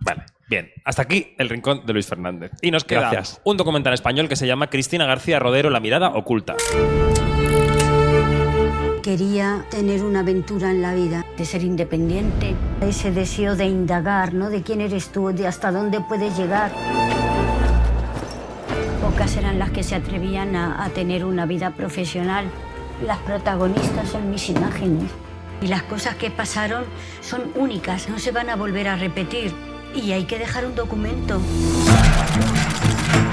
Vale, 0.00 0.24
bien. 0.48 0.70
Hasta 0.84 1.02
aquí 1.02 1.34
el 1.38 1.48
rincón 1.48 1.84
de 1.86 1.92
Luis 1.92 2.06
Fernández. 2.06 2.52
Y 2.62 2.70
nos 2.70 2.84
queda 2.84 3.10
Gracias. 3.10 3.40
un 3.44 3.56
documental 3.56 3.92
español 3.94 4.28
que 4.28 4.36
se 4.36 4.46
llama 4.46 4.68
Cristina 4.68 5.06
García 5.06 5.38
Rodero, 5.38 5.70
La 5.70 5.80
mirada 5.80 6.10
oculta. 6.10 6.54
Quería 9.02 9.64
tener 9.70 10.02
una 10.02 10.20
aventura 10.20 10.70
en 10.70 10.82
la 10.82 10.92
vida, 10.92 11.24
de 11.38 11.44
ser 11.44 11.62
independiente, 11.62 12.56
ese 12.80 13.12
deseo 13.12 13.54
de 13.54 13.66
indagar, 13.66 14.34
¿no? 14.34 14.50
De 14.50 14.62
quién 14.62 14.80
eres 14.80 15.10
tú, 15.12 15.28
de 15.32 15.46
hasta 15.46 15.70
dónde 15.70 16.00
puedes 16.00 16.36
llegar. 16.36 16.72
Pocas 19.00 19.36
eran 19.36 19.60
las 19.60 19.70
que 19.70 19.84
se 19.84 19.94
atrevían 19.94 20.56
a, 20.56 20.84
a 20.84 20.88
tener 20.88 21.24
una 21.24 21.46
vida 21.46 21.70
profesional. 21.70 22.46
Las 23.04 23.18
protagonistas 23.18 24.08
son 24.08 24.28
mis 24.30 24.48
imágenes. 24.50 25.08
Y 25.62 25.68
las 25.68 25.84
cosas 25.84 26.16
que 26.16 26.30
pasaron 26.30 26.84
son 27.20 27.42
únicas, 27.54 28.08
no 28.08 28.18
se 28.18 28.32
van 28.32 28.50
a 28.50 28.56
volver 28.56 28.88
a 28.88 28.96
repetir. 28.96 29.54
Y 29.96 30.12
hay 30.12 30.24
que 30.24 30.38
dejar 30.38 30.66
un 30.66 30.74
documento. 30.74 31.40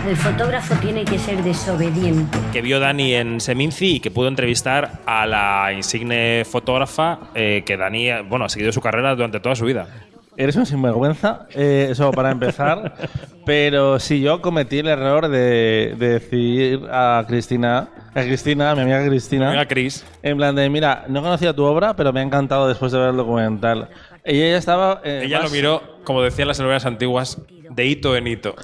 El 0.07 0.17
fotógrafo 0.17 0.75
tiene 0.75 1.05
que 1.05 1.17
ser 1.17 1.43
desobediente. 1.43 2.37
Que 2.51 2.61
vio 2.61 2.79
Dani 2.79 3.13
en 3.13 3.39
Seminci 3.39 3.95
y 3.95 3.99
que 3.99 4.11
pudo 4.11 4.27
entrevistar 4.27 4.99
a 5.05 5.25
la 5.25 5.71
insigne 5.73 6.43
fotógrafa 6.45 7.19
eh, 7.35 7.63
que 7.65 7.77
Dani, 7.77 8.09
eh, 8.09 8.21
bueno, 8.21 8.45
ha 8.45 8.49
seguido 8.49 8.71
su 8.71 8.81
carrera 8.81 9.15
durante 9.15 9.39
toda 9.39 9.55
su 9.55 9.65
vida. 9.65 9.87
Eres 10.35 10.55
un 10.55 10.65
sinvergüenza, 10.65 11.47
eh, 11.53 11.89
eso 11.91 12.11
para 12.11 12.31
empezar. 12.31 12.95
pero 13.45 13.99
si 13.99 14.21
yo 14.21 14.41
cometí 14.41 14.79
el 14.79 14.87
error 14.87 15.27
de, 15.27 15.95
de 15.97 16.07
decir 16.19 16.81
a 16.91 17.23
Cristina, 17.27 17.87
a 18.15 18.21
Cristina, 18.21 18.71
a 18.71 18.75
mi 18.75 18.81
amiga 18.81 19.05
Cristina, 19.07 19.49
Amiga 19.49 19.67
Cris. 19.67 20.05
en 20.21 20.37
plan 20.37 20.55
de, 20.55 20.69
mira, 20.69 21.05
no 21.07 21.21
conocía 21.21 21.53
tu 21.53 21.63
obra, 21.63 21.95
pero 21.95 22.13
me 22.13 22.19
ha 22.19 22.23
encantado 22.23 22.67
después 22.67 22.91
de 22.91 22.99
ver 22.99 23.09
el 23.09 23.17
documental. 23.17 23.89
Y 24.25 24.41
ella 24.41 24.57
estaba... 24.57 25.01
eh, 25.03 25.23
Ella 25.25 25.41
más- 25.41 25.49
lo 25.51 25.55
miró, 25.55 25.81
como 26.03 26.21
decían 26.21 26.47
las 26.47 26.59
novelas 26.59 26.85
antiguas, 26.85 27.39
de 27.69 27.85
hito 27.85 28.15
en 28.15 28.27
hito. 28.27 28.55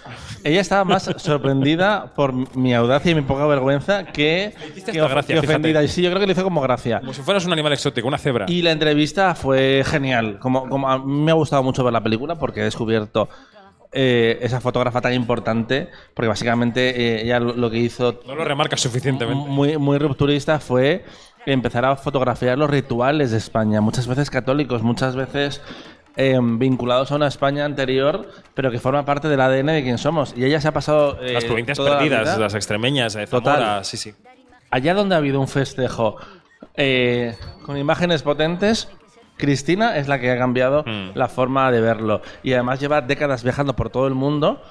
Ella 0.43 0.61
estaba 0.61 0.83
más 0.85 1.03
sorprendida 1.17 2.13
por 2.15 2.33
mi 2.55 2.73
audacia 2.73 3.11
y 3.11 3.15
mi 3.15 3.21
poca 3.21 3.45
vergüenza 3.47 4.05
que, 4.05 4.53
hiciste 4.69 4.91
que, 4.91 4.99
hasta 4.99 5.05
of- 5.05 5.11
gracia, 5.11 5.35
que 5.35 5.41
fíjate. 5.41 5.53
ofendida. 5.55 5.83
Y 5.83 5.87
sí, 5.87 6.01
yo 6.01 6.09
creo 6.11 6.19
que 6.21 6.27
le 6.27 6.33
hizo 6.33 6.43
como 6.43 6.61
gracia. 6.61 6.99
Como 7.01 7.13
si 7.13 7.21
fueras 7.21 7.45
un 7.45 7.51
animal 7.53 7.73
exótico, 7.73 8.07
una 8.07 8.17
cebra. 8.17 8.45
Y 8.47 8.61
la 8.61 8.71
entrevista 8.71 9.35
fue 9.35 9.83
genial. 9.85 10.37
Como, 10.39 10.69
como 10.69 10.89
a 10.89 10.97
mí 10.99 11.23
me 11.23 11.31
ha 11.31 11.35
gustado 11.35 11.61
mucho 11.63 11.83
ver 11.83 11.91
la 11.91 12.01
película 12.03 12.35
porque 12.35 12.61
he 12.61 12.63
descubierto 12.63 13.27
eh, 13.91 14.37
esa 14.41 14.61
fotógrafa 14.61 15.01
tan 15.01 15.13
importante. 15.13 15.89
Porque 16.13 16.27
básicamente 16.29 16.89
eh, 17.17 17.21
ella 17.23 17.39
lo, 17.39 17.53
lo 17.53 17.69
que 17.71 17.79
hizo 17.79 18.21
No 18.27 18.35
lo 18.35 18.45
remarcas 18.45 18.79
suficientemente. 18.81 19.43
muy, 19.49 19.77
muy 19.77 19.97
rupturista 19.97 20.59
fue 20.59 21.03
empezar 21.53 21.85
a 21.85 21.95
fotografiar 21.95 22.57
los 22.57 22.69
rituales 22.69 23.31
de 23.31 23.37
España. 23.37 23.81
Muchas 23.81 24.07
veces 24.07 24.29
católicos, 24.29 24.83
muchas 24.83 25.15
veces 25.15 25.61
eh, 26.15 26.37
vinculados 26.41 27.11
a 27.11 27.15
una 27.15 27.27
España 27.27 27.65
anterior, 27.65 28.29
pero 28.53 28.71
que 28.71 28.79
forma 28.79 29.05
parte 29.05 29.27
del 29.29 29.39
ADN 29.41 29.67
de 29.67 29.83
quien 29.83 29.97
somos. 29.97 30.33
Y 30.35 30.43
ella 30.45 30.59
se 30.61 30.67
ha 30.67 30.73
pasado. 30.73 31.17
eh, 31.21 31.33
Las 31.33 31.45
provincias 31.45 31.79
la 31.79 31.97
perdidas, 31.99 32.37
las 32.37 32.53
extremeñas, 32.55 33.15
eh, 33.15 33.25
Total. 33.27 33.55
Zamora, 33.59 33.83
sí, 33.83 33.97
sí. 33.97 34.13
Allá 34.71 34.93
donde 34.93 35.15
ha 35.15 35.17
habido 35.17 35.39
un 35.39 35.47
festejo 35.47 36.17
eh, 36.75 37.35
con 37.65 37.77
imágenes 37.77 38.21
potentes, 38.23 38.89
Cristina 39.37 39.95
es 39.97 40.07
la 40.09 40.19
que 40.19 40.29
ha 40.31 40.37
cambiado 40.37 40.83
Mm. 40.85 41.11
la 41.15 41.27
forma 41.29 41.71
de 41.71 41.79
verlo. 41.81 42.21
Y 42.43 42.51
además 42.53 42.79
lleva 42.81 43.01
décadas 43.01 43.43
viajando 43.43 43.75
por 43.75 43.89
todo 43.89 44.05
el 44.07 44.13
mundo, 44.13 44.61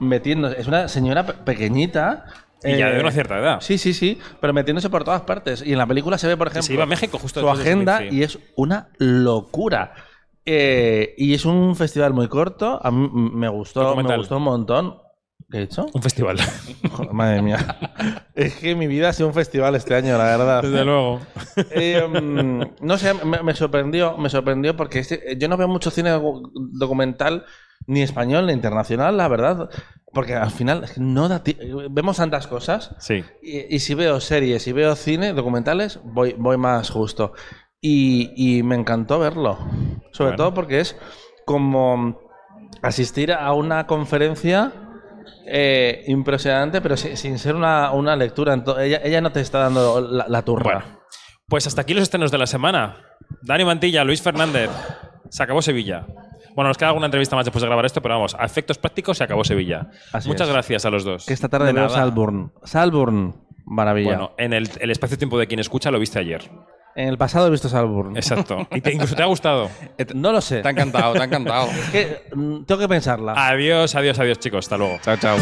metiéndose. 0.00 0.60
Es 0.60 0.66
una 0.66 0.88
señora 0.88 1.24
pe- 1.24 1.34
pequeñita. 1.34 2.24
Y 2.64 2.76
ya 2.76 2.90
de 2.90 2.98
eh, 2.98 3.00
una 3.00 3.10
cierta 3.10 3.38
edad. 3.38 3.60
Sí, 3.60 3.78
sí, 3.78 3.92
sí, 3.92 4.18
pero 4.40 4.52
metiéndose 4.52 4.90
por 4.90 5.04
todas 5.04 5.22
partes. 5.22 5.62
Y 5.64 5.72
en 5.72 5.78
la 5.78 5.86
película 5.86 6.18
se 6.18 6.26
ve, 6.26 6.36
por 6.36 6.48
ejemplo, 6.48 6.62
se 6.62 6.74
iba 6.74 6.84
a 6.84 6.86
México 6.86 7.18
justo 7.18 7.40
su 7.40 7.46
de 7.46 7.52
agenda 7.52 8.04
y 8.04 8.22
es 8.22 8.38
una 8.56 8.88
locura. 8.98 9.94
Eh, 10.44 11.14
y 11.18 11.34
es 11.34 11.44
un 11.44 11.76
festival 11.76 12.12
muy 12.14 12.28
corto. 12.28 12.80
A 12.82 12.90
mí 12.90 13.08
me 13.12 13.48
gustó, 13.48 13.94
me 13.96 14.16
gustó 14.16 14.36
un 14.38 14.44
montón. 14.44 15.05
¿Qué 15.50 15.58
he 15.58 15.62
hecho? 15.62 15.86
Un 15.94 16.02
festival. 16.02 16.38
Joder, 16.90 17.12
madre 17.12 17.40
mía. 17.42 17.78
es 18.34 18.54
que 18.56 18.74
mi 18.74 18.86
vida 18.86 19.10
ha 19.10 19.12
sido 19.12 19.28
un 19.28 19.34
festival 19.34 19.74
este 19.76 19.94
año, 19.94 20.18
la 20.18 20.24
verdad. 20.24 20.62
Desde 20.62 20.84
luego. 20.84 21.20
Eh, 21.70 22.02
mm, 22.06 22.84
no 22.84 22.98
sé, 22.98 23.14
me, 23.24 23.42
me 23.42 23.54
sorprendió, 23.54 24.16
me 24.18 24.28
sorprendió 24.28 24.76
porque 24.76 24.98
este- 25.00 25.36
yo 25.38 25.48
no 25.48 25.56
veo 25.56 25.68
mucho 25.68 25.90
cine 25.90 26.10
docu- 26.14 26.50
documental 26.54 27.44
ni 27.86 28.02
español 28.02 28.46
ni 28.46 28.52
internacional, 28.52 29.16
la 29.16 29.28
verdad, 29.28 29.70
porque 30.12 30.34
al 30.34 30.50
final 30.50 30.82
es 30.82 30.92
que 30.92 31.00
no 31.00 31.28
da 31.28 31.42
vemos 31.90 32.16
tantas 32.16 32.48
cosas 32.48 32.96
Sí. 32.98 33.22
y, 33.42 33.72
y 33.76 33.78
si 33.78 33.94
veo 33.94 34.18
series 34.18 34.66
y 34.66 34.72
veo 34.72 34.96
cine 34.96 35.32
documentales 35.34 36.00
voy 36.02 36.34
voy 36.36 36.56
más 36.56 36.90
justo 36.90 37.34
y, 37.80 38.32
y 38.34 38.62
me 38.64 38.74
encantó 38.74 39.20
verlo, 39.20 39.58
sobre 40.10 40.30
Bueno. 40.30 40.36
todo 40.36 40.54
porque 40.54 40.80
es 40.80 40.96
como 41.44 42.18
asistir 42.82 43.32
a 43.32 43.52
una 43.52 43.86
conferencia 43.86 44.72
eh, 45.46 46.04
impresionante, 46.06 46.80
pero 46.80 46.96
si- 46.96 47.16
sin 47.16 47.38
ser 47.38 47.54
una, 47.54 47.92
una 47.92 48.16
lectura. 48.16 48.54
Ento- 48.54 48.78
ella, 48.80 49.00
ella 49.02 49.20
no 49.20 49.30
te 49.32 49.40
está 49.40 49.58
dando 49.60 50.00
la, 50.00 50.26
la 50.28 50.42
turra. 50.42 50.78
Bueno. 50.80 51.00
Pues 51.48 51.66
hasta 51.66 51.82
aquí 51.82 51.94
los 51.94 52.02
estrenos 52.02 52.30
de 52.32 52.38
la 52.38 52.46
semana. 52.46 52.96
Dani 53.42 53.64
Mantilla, 53.64 54.02
Luis 54.04 54.20
Fernández. 54.22 54.70
Se 55.28 55.42
acabó 55.42 55.62
Sevilla. 55.62 56.06
Bueno, 56.54 56.68
nos 56.68 56.78
queda 56.78 56.88
alguna 56.88 57.06
entrevista 57.06 57.36
más 57.36 57.44
después 57.44 57.60
de 57.62 57.66
grabar 57.68 57.84
esto, 57.84 58.00
pero 58.00 58.14
vamos, 58.14 58.34
a 58.38 58.44
efectos 58.44 58.78
prácticos 58.78 59.18
se 59.18 59.24
acabó 59.24 59.44
Sevilla. 59.44 59.90
Así 60.12 60.28
Muchas 60.28 60.48
es. 60.48 60.52
gracias 60.54 60.84
a 60.86 60.90
los 60.90 61.04
dos. 61.04 61.26
Que 61.26 61.34
esta 61.34 61.48
tarde 61.48 61.66
De 61.66 61.72
veo. 61.74 61.88
Salburn. 61.88 62.52
Salburn, 62.64 63.34
maravilla. 63.66 64.08
Bueno, 64.08 64.32
en 64.38 64.52
el, 64.54 64.68
el 64.80 64.90
espacio-tiempo 64.90 65.38
de 65.38 65.46
quien 65.46 65.60
escucha 65.60 65.90
lo 65.90 65.98
viste 65.98 66.18
ayer. 66.18 66.50
En 66.96 67.08
el 67.08 67.18
pasado 67.18 67.46
he 67.46 67.50
visto 67.50 67.68
Salburn. 67.68 68.16
Exacto. 68.16 68.66
Y 68.74 68.80
te- 68.80 68.92
incluso 68.92 69.14
te 69.14 69.22
ha 69.22 69.26
gustado. 69.26 69.70
No 70.14 70.32
lo 70.32 70.40
sé. 70.40 70.62
Te 70.62 70.68
ha 70.68 70.70
encantado, 70.72 71.12
te 71.14 71.20
ha 71.20 71.24
encantado. 71.24 71.68
Es 71.70 71.90
que, 71.90 72.22
mm, 72.34 72.64
tengo 72.64 72.80
que 72.80 72.88
pensarla. 72.88 73.34
Adiós, 73.36 73.94
adiós, 73.94 74.18
adiós, 74.18 74.38
chicos. 74.38 74.64
Hasta 74.64 74.76
luego. 74.76 74.98
Chao, 75.02 75.16
chao. 75.16 75.36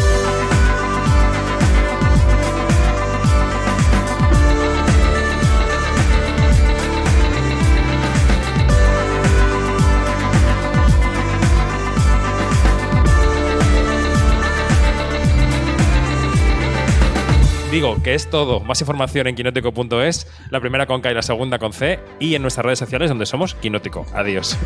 Digo 17.75 18.01
que 18.01 18.13
es 18.13 18.29
todo. 18.29 18.61
Más 18.61 18.79
información 18.79 19.27
en 19.27 19.35
quinótico.es, 19.35 20.27
la 20.49 20.61
primera 20.61 20.85
con 20.85 21.01
K 21.01 21.11
y 21.11 21.13
la 21.13 21.21
segunda 21.21 21.59
con 21.59 21.73
C, 21.73 21.99
y 22.21 22.33
en 22.35 22.41
nuestras 22.41 22.65
redes 22.65 22.79
sociales 22.79 23.09
donde 23.09 23.25
somos 23.25 23.53
Quinótico. 23.55 24.05
Adiós. 24.13 24.57